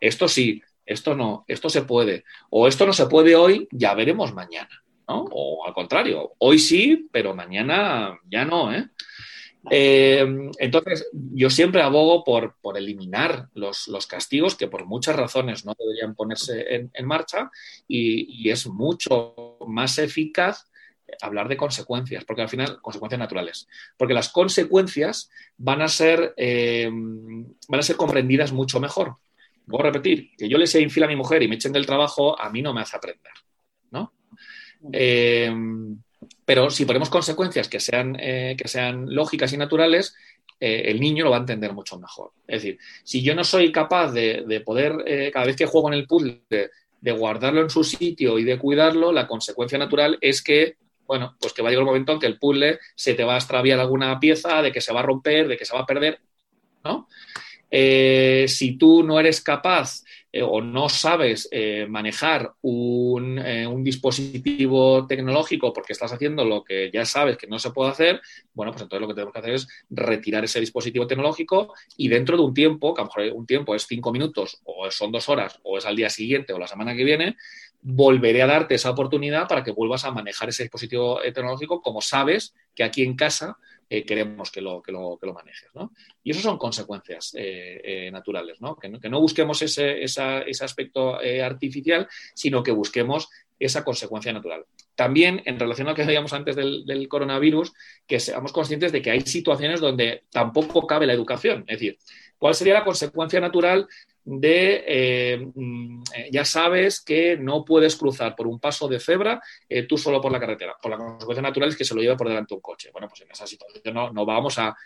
[0.00, 4.32] Esto sí, esto no, esto se puede, o esto no se puede hoy, ya veremos
[4.32, 5.24] mañana, ¿no?
[5.32, 8.88] O al contrario, hoy sí, pero mañana ya no, ¿eh?
[9.68, 10.24] eh
[10.60, 16.88] entonces, yo siempre abogo por, eliminar los, castigos que por muchas razones no deberían ponerse
[16.94, 17.50] en, marcha
[17.88, 20.68] y, es mucho más eficaz
[21.20, 26.88] hablar de consecuencias, porque al final, consecuencias naturales, porque las consecuencias van a ser, eh,
[26.90, 29.16] van a ser comprendidas mucho mejor.
[29.66, 31.86] Voy a repetir, que yo le sea infiel a mi mujer y me echen del
[31.86, 33.32] trabajo, a mí no me hace aprender,
[33.90, 34.12] ¿no?
[34.92, 35.52] Eh,
[36.44, 40.14] pero si ponemos consecuencias que sean, eh, que sean lógicas y naturales,
[40.58, 42.32] el niño lo va a entender mucho mejor.
[42.46, 46.06] Es decir, si yo no soy capaz de, poder, cada vez que juego en el
[46.06, 50.76] puzzle, de guardarlo en su sitio y de cuidarlo, la consecuencia natural es que
[51.06, 53.34] bueno, pues que va a llegar un momento en que el puzzle se te va
[53.34, 55.86] a extraviar alguna pieza, de que se va a romper, de que se va a
[55.86, 56.20] perder,
[56.84, 57.08] ¿no?
[57.70, 63.42] Eh, si tú no eres capaz eh, o no sabes eh, manejar un,
[63.82, 68.20] dispositivo tecnológico porque estás haciendo lo que ya sabes que no se puede hacer,
[68.52, 72.36] bueno, pues entonces lo que tenemos que hacer es retirar ese dispositivo tecnológico y dentro
[72.36, 75.28] de un tiempo, que a lo mejor un tiempo es cinco minutos o son dos
[75.28, 77.36] horas o es al día siguiente o la semana que viene,
[77.82, 82.54] volveré a darte esa oportunidad para que vuelvas a manejar ese dispositivo tecnológico como sabes
[82.74, 83.56] que aquí en casa
[83.88, 85.68] eh, queremos que lo, que lo, que lo manejes.
[85.74, 85.92] ¿no?
[86.24, 88.76] Y eso son consecuencias eh, eh, naturales, ¿no?
[88.76, 89.20] Que, ¿no?
[89.20, 94.64] busquemos ese, ese aspecto artificial, sino que busquemos esa consecuencia natural.
[94.94, 97.72] También, en relación a lo que veíamos antes del, del, coronavirus,
[98.06, 101.64] que seamos conscientes de que hay situaciones donde tampoco cabe la educación.
[101.68, 101.98] Es decir,
[102.38, 103.86] ¿cuál sería la consecuencia natural
[104.26, 109.40] de, eh, mm, eh, ya sabes que no puedes cruzar por un paso de cebra
[109.68, 110.74] eh, tú solo por la carretera.
[110.82, 112.90] Por la consecuencia natural es que se lo lleva por delante un coche.
[112.92, 114.76] Bueno, pues en esa situación no, vamos a,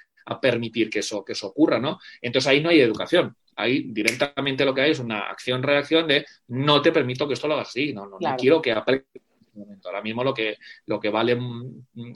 [0.40, 1.98] permitir que eso, que eso ocurra, ¿no?
[2.20, 3.34] Entonces ahí no hay educación.
[3.56, 7.54] Ahí directamente lo que hay es una acción-reacción de no te permito que esto lo
[7.54, 9.08] hagas así, no, no, quiero que aprendas.
[9.84, 12.12] Ahora mismo lo que, lo que vale, mm, mm,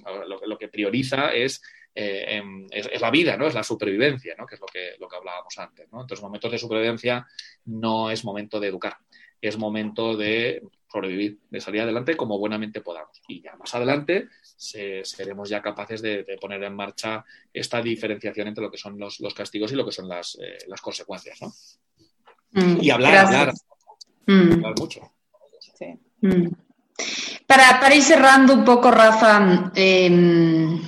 [0.46, 1.60] lo que prioriza es
[1.94, 3.46] eh, es, la vida, ¿no?
[3.46, 4.46] Es la supervivencia, ¿no?
[4.46, 6.00] Que es lo que, lo que hablábamos antes, ¿no?
[6.00, 7.26] Entonces, momentos de supervivencia
[7.66, 8.96] no es momento de educar,
[9.40, 13.20] es momento de sobrevivir, de salir adelante como buenamente podamos.
[13.28, 18.70] Y ya más adelante seremos ya capaces de, poner en marcha esta diferenciación entre lo
[18.70, 21.52] que son los, castigos y lo que son las, eh, consecuencias, ¿no?
[22.52, 23.54] Mm, y hablar, hablar,
[24.26, 24.52] mm.
[24.52, 25.12] hablar mucho.
[26.20, 26.48] Mm.
[27.46, 30.80] Para, para, ir cerrando un poco, Rafa, eh,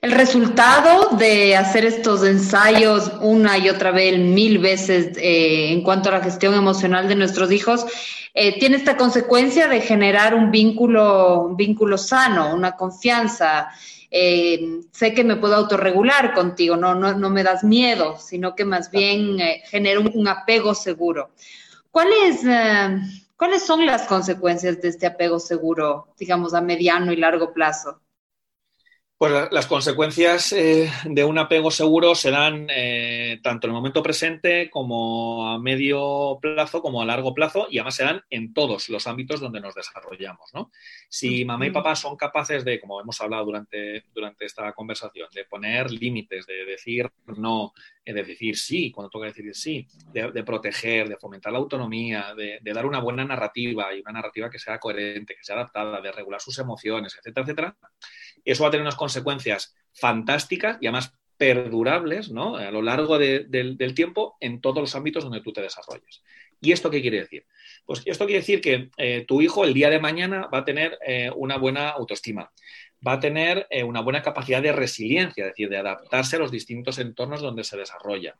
[0.00, 6.08] el resultado de hacer estos ensayos una y otra vez, mil veces, eh, en cuanto
[6.08, 7.84] a la gestión emocional de nuestros hijos,
[8.34, 13.68] eh, tiene esta consecuencia de generar un vínculo, vínculo sano, una confianza.
[14.10, 18.64] Eh, sé que me puedo autorregular contigo, no, no, no me das miedo, sino que
[18.64, 21.30] más bien genera un, un, apego seguro.
[21.90, 22.40] ¿Cuáles,
[23.36, 28.00] ¿Cuáles son las consecuencias de este apego seguro, digamos, a mediano y largo plazo?
[29.18, 34.00] Pues las consecuencias eh, de un apego seguro se dan eh, tanto en el momento
[34.00, 38.88] presente como a medio plazo, como a largo plazo, y además se dan en todos
[38.88, 40.54] los ámbitos donde nos desarrollamos.
[40.54, 40.70] ¿no?
[41.08, 45.44] Si mamá y papá son capaces de, como hemos hablado durante, durante esta conversación, de
[45.46, 47.72] poner límites, de decir no,
[48.04, 52.72] de decir sí cuando toca decir sí, de, proteger, de fomentar la autonomía, de, de,
[52.72, 56.40] dar una buena narrativa y una narrativa que sea coherente, que sea adaptada, de regular
[56.40, 57.76] sus emociones, etcétera, etcétera,
[58.44, 59.07] eso va a tener unas consecuencias
[59.92, 62.56] fantásticas y además perdurables ¿no?
[62.56, 66.22] a lo largo del tiempo en todos los ámbitos donde tú te desarrolles.
[66.60, 67.46] ¿Y esto qué quiere decir?
[67.86, 70.98] Pues esto quiere decir que eh, tu hijo el día de mañana va a tener
[71.06, 72.50] eh, una buena autoestima,
[73.06, 76.50] va a tener eh, una buena capacidad de resiliencia, es decir, de adaptarse a los
[76.50, 78.36] distintos entornos donde se desarrolla.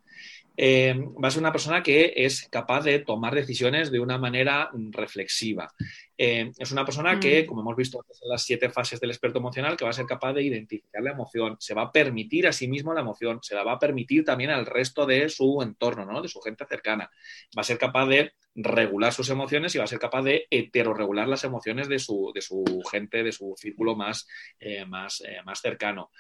[0.56, 4.70] Eh, va a ser una persona que es capaz de tomar decisiones de una manera
[4.90, 5.72] reflexiva.
[6.20, 7.46] Eh, es una persona que, mm.
[7.46, 10.32] como hemos visto en las siete fases del experto emocional, que va a ser capaz
[10.32, 13.62] de identificar la emoción, se va a permitir a sí mismo la emoción, se la
[13.62, 16.20] va a permitir también al resto de su entorno, ¿no?
[16.20, 17.08] de su gente cercana.
[17.56, 21.28] Va a ser capaz de regular sus emociones y va a ser capaz de heterorregular
[21.28, 24.26] las emociones de su, de su gente, de su círculo más,
[24.58, 26.10] eh, más, más cercano.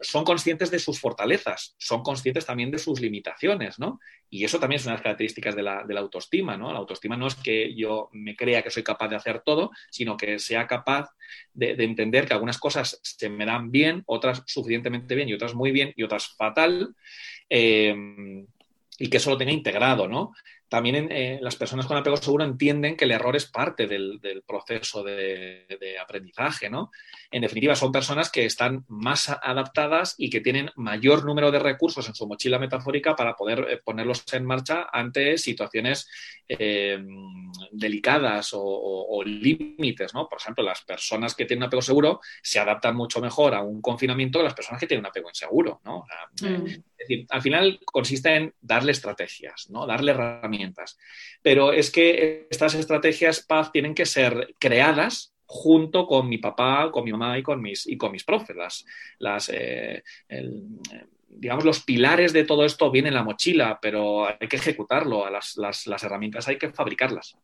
[0.00, 4.00] Son conscientes de sus fortalezas, son conscientes también de sus limitaciones, ¿no?
[4.30, 6.72] Y eso también es una de las características de la, autoestima, ¿no?
[6.72, 10.16] La autoestima no es que yo me crea que soy capaz de hacer todo, sino
[10.16, 11.10] que sea capaz
[11.52, 15.70] de, entender que algunas cosas se me dan bien, otras suficientemente bien y otras muy
[15.70, 16.94] bien y otras fatal.
[17.50, 17.94] Eh,
[18.98, 20.32] y que eso lo tenga integrado, ¿no?
[20.72, 25.04] También eh, las personas con apego seguro entienden que el error es parte del, proceso
[25.04, 25.66] de,
[26.00, 26.90] aprendizaje, ¿no?
[27.30, 32.08] En definitiva, son personas que están más adaptadas y que tienen mayor número de recursos
[32.08, 36.08] en su mochila metafórica para poder eh, ponerlos en marcha ante situaciones
[36.48, 36.98] eh,
[37.70, 40.26] delicadas o, límites, ¿no?
[40.26, 44.38] Por ejemplo, las personas que tienen apego seguro se adaptan mucho mejor a un confinamiento
[44.38, 46.06] que las personas que tienen un apego inseguro, ¿no?
[46.40, 46.66] Mm.
[46.66, 49.86] Es decir, al final consiste en darle estrategias, ¿no?
[49.86, 50.61] Darle herramientas
[51.42, 57.04] pero es que estas estrategias PAZ tienen que ser creadas junto con mi papá, con
[57.04, 58.84] mi mamá y con mis, y con mis profes.
[59.18, 60.02] Las, eh,
[61.28, 65.28] digamos, los pilares de todo esto vienen en la mochila, pero hay que ejecutarlo.
[65.28, 67.36] Las, las, herramientas hay que fabricarlas.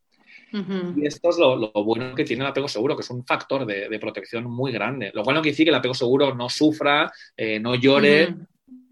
[0.51, 3.99] Y esto es lo, bueno que tiene el apego seguro, que es un factor de,
[3.99, 5.11] protección muy grande.
[5.13, 8.35] Lo cual no quiere decir que el apego seguro no sufra, eh, no llore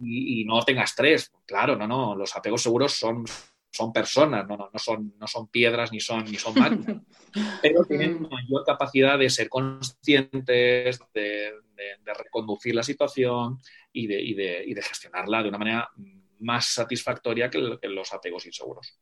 [0.02, 1.32] y, y, no tenga estrés.
[1.46, 2.14] Claro, no, no.
[2.14, 3.24] Los apegos seguros son
[3.76, 7.02] son personas, no, no, no, son, no son piedras ni son, ni son máquinas,
[7.62, 11.52] pero tienen mayor capacidad de ser conscientes, de,
[12.18, 13.58] reconducir la situación
[13.92, 15.90] y de, y, y de, gestionarla de una manera
[16.38, 18.98] más satisfactoria que, los apegos inseguros.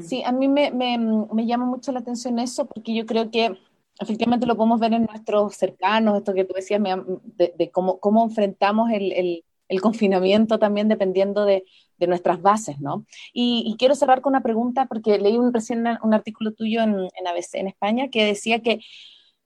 [0.00, 3.58] Sí, a mí me, me, me, llama mucho la atención eso porque yo creo que
[4.00, 8.90] efectivamente lo podemos ver en nuestros cercanos, esto que tú decías, de, cómo, cómo enfrentamos
[8.90, 11.64] el, el, el confinamiento también dependiendo de,
[11.98, 13.04] de nuestras bases, ¿no?
[13.32, 17.26] Y, quiero cerrar con una pregunta, porque leí un, recién un artículo tuyo en, en,
[17.26, 18.80] ABC en España que decía que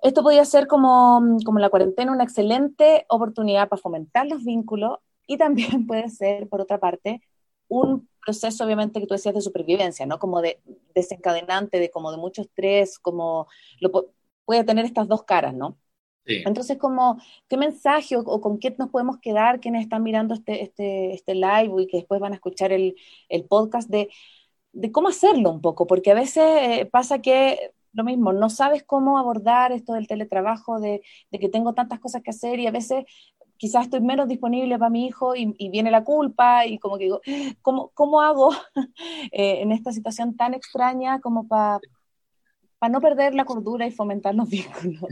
[0.02, 5.36] esto podía ser como, como la cuarentena una excelente oportunidad para fomentar los vínculos y
[5.36, 7.22] también puede ser, por otra parte,
[7.68, 10.18] un proceso, obviamente, que tú decías de supervivencia, ¿no?
[10.18, 10.60] Como de
[10.94, 13.46] desencadenante, de como de mucho estrés, como
[13.80, 13.90] lo,
[14.44, 15.78] puede tener estas dos caras, ¿no?
[16.26, 21.12] Entonces, como, ¿qué mensaje o, con qué nos podemos quedar quienes están mirando este, este,
[21.12, 22.94] este live y que después van a escuchar el,
[23.28, 24.08] el podcast de,
[24.72, 25.86] de, cómo hacerlo un poco?
[25.86, 30.78] Porque a veces eh, pasa que lo mismo, no sabes cómo abordar esto del teletrabajo,
[30.78, 33.04] de, de, que tengo tantas cosas que hacer y a veces
[33.56, 37.20] quizás estoy menos disponible para mi hijo y, viene la culpa y como que digo,
[37.62, 38.52] ¿cómo, cómo hago
[39.32, 41.80] eh, en esta situación tan extraña como para
[42.80, 45.04] para no perder la cordura y fomentar los vínculos?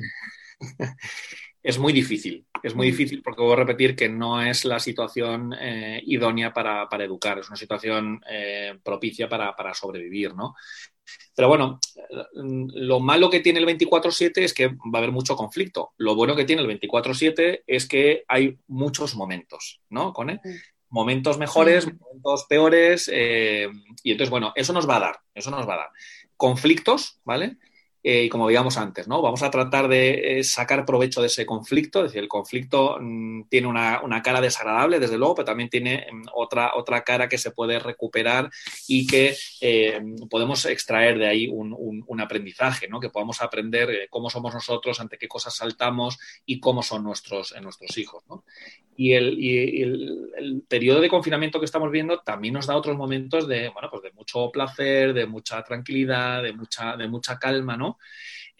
[1.63, 2.91] Es muy difícil, es muy mm.
[2.91, 7.49] difícil porque voy a repetir que no es la situación eh, idónea para, educar, es
[7.49, 10.55] una situación eh, propicia para, sobrevivir, ¿no?
[11.35, 11.81] Pero bueno,
[12.35, 15.93] lo malo que tiene el 24-7 es que va a haber mucho conflicto.
[15.97, 20.13] Lo bueno que tiene el 24-7 es que hay muchos momentos, ¿no?
[20.13, 20.41] Con mm.
[20.91, 21.99] Momentos mejores, mm.
[21.99, 23.11] momentos peores.
[23.13, 23.69] Eh,
[24.03, 25.91] y entonces, bueno, eso nos va a dar, eso nos va a dar.
[26.37, 27.57] Conflictos, ¿vale?
[28.03, 29.21] Eh, y como veíamos antes, ¿no?
[29.21, 33.49] Vamos a tratar de eh, sacar provecho de ese conflicto, es decir, el conflicto mm,
[33.49, 37.51] tiene una, cara desagradable, desde luego, pero también tiene mm, otra, otra cara que se
[37.51, 38.51] puede recuperar
[38.87, 41.69] y que eh, podemos extraer de ahí un,
[42.21, 42.99] aprendizaje, ¿no?
[42.99, 47.97] Que podamos aprender cómo somos nosotros, ante qué cosas saltamos y cómo son nuestros, nuestros
[47.97, 48.45] hijos, ¿no?
[48.97, 49.39] Y, el,
[50.37, 54.03] el, periodo de confinamiento que estamos viendo también nos da otros momentos de, bueno, pues
[54.03, 57.88] de mucho placer, de mucha tranquilidad, de mucha, de mucha calma, ¿no?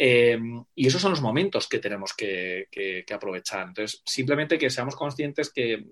[0.01, 0.39] Eh,
[0.77, 2.69] y esos son los momentos que tenemos que,
[3.13, 3.69] aprovechar.
[3.69, 5.85] Entonces, simplemente que seamos conscientes que,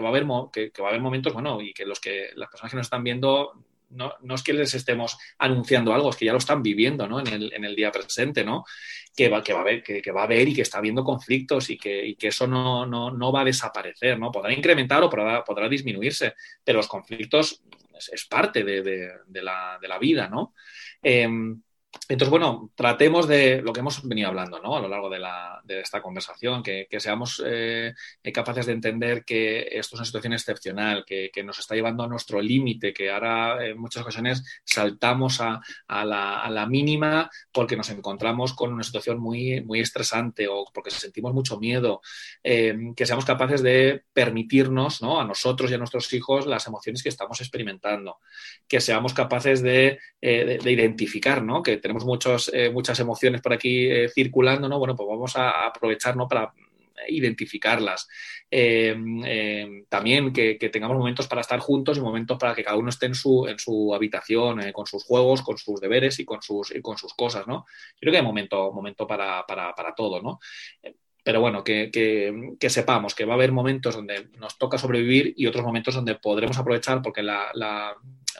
[0.00, 2.76] va, a haber va a haber momentos, bueno, y que los que las personas que
[2.76, 6.62] nos están viendo no, es que les estemos anunciando algo, es que ya lo están
[6.62, 7.20] viviendo ¿no?
[7.20, 8.64] en, el, día presente, ¿no?
[9.16, 11.70] Que va, que, va a haber, que, va a haber y que está habiendo conflictos
[11.70, 14.30] y que, eso no, no, va a desaparecer, ¿no?
[14.30, 17.62] Podrá incrementar o podrá, podrá disminuirse, pero los conflictos
[18.12, 20.54] es, parte de, la, vida, ¿no?
[21.02, 21.60] Em,
[22.08, 24.76] entonces, bueno, tratemos de lo que hemos venido hablando ¿no?
[24.76, 27.94] a lo largo de, la, de esta conversación, que, seamos eh,
[28.32, 32.40] capaces de entender que esto es una situación excepcional, que, nos está llevando a nuestro
[32.40, 38.82] límite, que ahora en muchas ocasiones saltamos a, la, mínima porque nos encontramos con una
[38.82, 42.00] situación muy, muy estresante o porque sentimos mucho miedo,
[42.44, 45.20] eh, que seamos capaces de permitirnos ¿no?
[45.20, 48.18] a nosotros y a nuestros hijos las emociones que estamos experimentando,
[48.68, 51.62] que seamos capaces de, eh, de identificar ¿no?
[51.62, 54.78] que tenemos muchos, eh, muchas emociones por aquí eh, circulando, ¿no?
[54.78, 56.52] Bueno, pues vamos a aprovechar, Para
[57.08, 58.06] identificarlas.
[58.50, 58.94] Eh,
[59.88, 63.14] también que, tengamos momentos para estar juntos y momentos para que cada uno esté en
[63.14, 67.14] su, en su habitación, con sus juegos, con sus deberes y con sus, con sus
[67.14, 67.64] cosas, ¿no?
[67.98, 70.40] Creo que hay momento, momento para, para, para todo, ¿no?
[71.22, 71.90] pero bueno, que,
[72.58, 76.14] que, sepamos que va a haber momentos donde nos toca sobrevivir y otros momentos donde
[76.14, 77.94] podremos aprovechar porque la,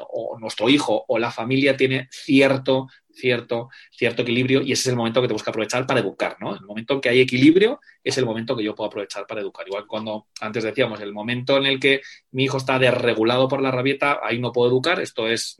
[0.08, 4.96] o nuestro hijo o la familia tiene cierto, cierto, cierto equilibrio y ese es el
[4.96, 6.54] momento que tenemos que aprovechar para educar, ¿no?
[6.54, 9.66] El momento en que hay equilibrio es el momento que yo puedo aprovechar para educar.
[9.66, 12.00] Igual cuando antes decíamos, el momento en el que
[12.32, 15.58] mi hijo está desregulado por la rabieta, ahí no puedo educar, esto es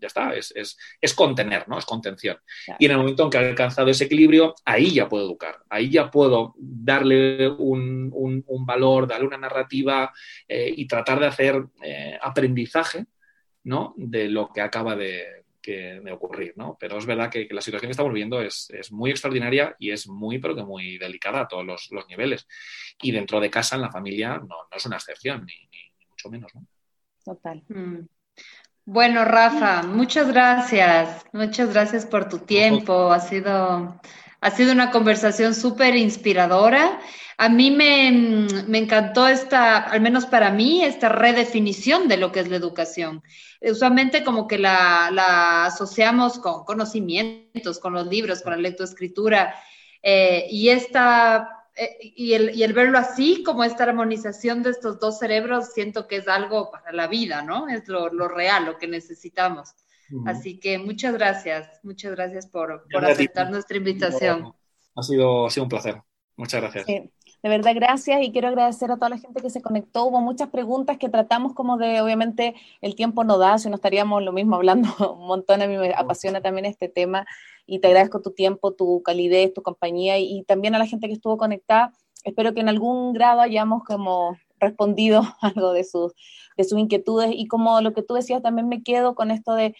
[0.00, 0.52] ya está, es,
[1.00, 1.78] es, contener, ¿no?
[1.78, 2.38] Es contención.
[2.78, 5.90] Y en el momento en que ha alcanzado ese equilibrio, ahí ya puedo educar, ahí
[5.90, 10.12] ya puedo darle un, valor, darle una narrativa
[10.48, 13.06] eh, y tratar de hacer eh, aprendizaje,
[13.70, 13.94] ¿no?
[13.96, 15.44] De lo que acaba de,
[16.10, 16.76] ocurrir, ¿no?
[16.80, 20.40] Pero es verdad que, la situación que estamos viviendo es, muy extraordinaria y es muy,
[20.40, 22.48] pero que muy delicada a todos los, niveles.
[23.00, 25.54] Y dentro de casa, en la familia, no, es una excepción, ni,
[26.10, 26.66] mucho menos, ¿no?
[27.24, 27.62] Total.
[27.68, 28.08] Mm.
[28.84, 31.24] Bueno, Rafa, muchas gracias.
[31.32, 33.12] Muchas gracias por tu tiempo.
[33.12, 34.00] Ha sido,
[34.40, 37.00] ha sido una conversación súper inspiradora.
[37.36, 38.08] A mí me,
[38.78, 43.22] encantó esta, al menos para mí, esta redefinición de lo que es la educación.
[43.60, 49.54] Usualmente como que la, asociamos con conocimientos, con los libros, con la lectoescritura.
[50.02, 55.72] Eh, y esta eh, y, el, verlo así, como esta armonización de estos dos cerebros,
[55.72, 57.68] siento que es algo para la vida, ¿no?
[57.68, 59.74] Es lo, real, lo que necesitamos.
[60.26, 64.52] Así que muchas gracias, muchas gracias por, aceptar nuestra invitación.
[64.96, 66.02] Ha sido, ha sido un placer.
[66.36, 66.86] Muchas gracias.
[66.86, 70.06] de verdad, gracias y quiero agradecer a toda la gente que se conectó.
[70.06, 74.22] Hubo muchas preguntas que tratamos como de, obviamente, el tiempo no da, si no estaríamos
[74.22, 74.88] lo mismo hablando
[75.18, 75.60] un montón.
[75.60, 77.26] A mí me apasiona también este tema
[77.66, 81.12] y te agradezco tu tiempo, tu calidez, tu compañía y, también a la gente que
[81.12, 81.92] estuvo conectada.
[82.24, 86.14] Espero que en algún grado hayamos como respondido algo de sus,
[86.56, 89.76] de sus inquietudes y como lo que tú decías, también me quedo con esto de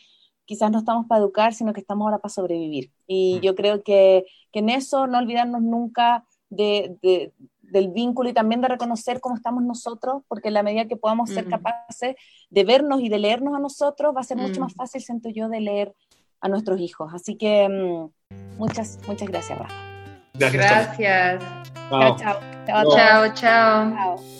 [0.51, 2.91] quizás no estamos para educar, sino que estamos ahora para sobrevivir.
[3.07, 3.41] Y mm.
[3.41, 7.33] yo creo que, que en eso no olvidarnos nunca de, de,
[7.63, 11.31] del vínculo y también de reconocer cómo estamos nosotros, porque en la medida que podamos
[11.31, 11.51] ser mm.
[11.51, 12.17] capaces
[12.51, 14.65] de vernos y de leernos a nosotros, va a ser mucho mm.
[14.65, 15.95] más fácil, siento yo, de leer
[16.41, 17.15] a nuestros hijos.
[17.15, 17.69] Así que
[18.59, 19.75] muchas, muchas gracias, Rafa.
[20.35, 20.99] Gracias.
[20.99, 21.45] gracias.
[21.91, 22.41] Chao, chao.
[22.67, 23.35] Chao, chao.
[23.35, 24.40] chao.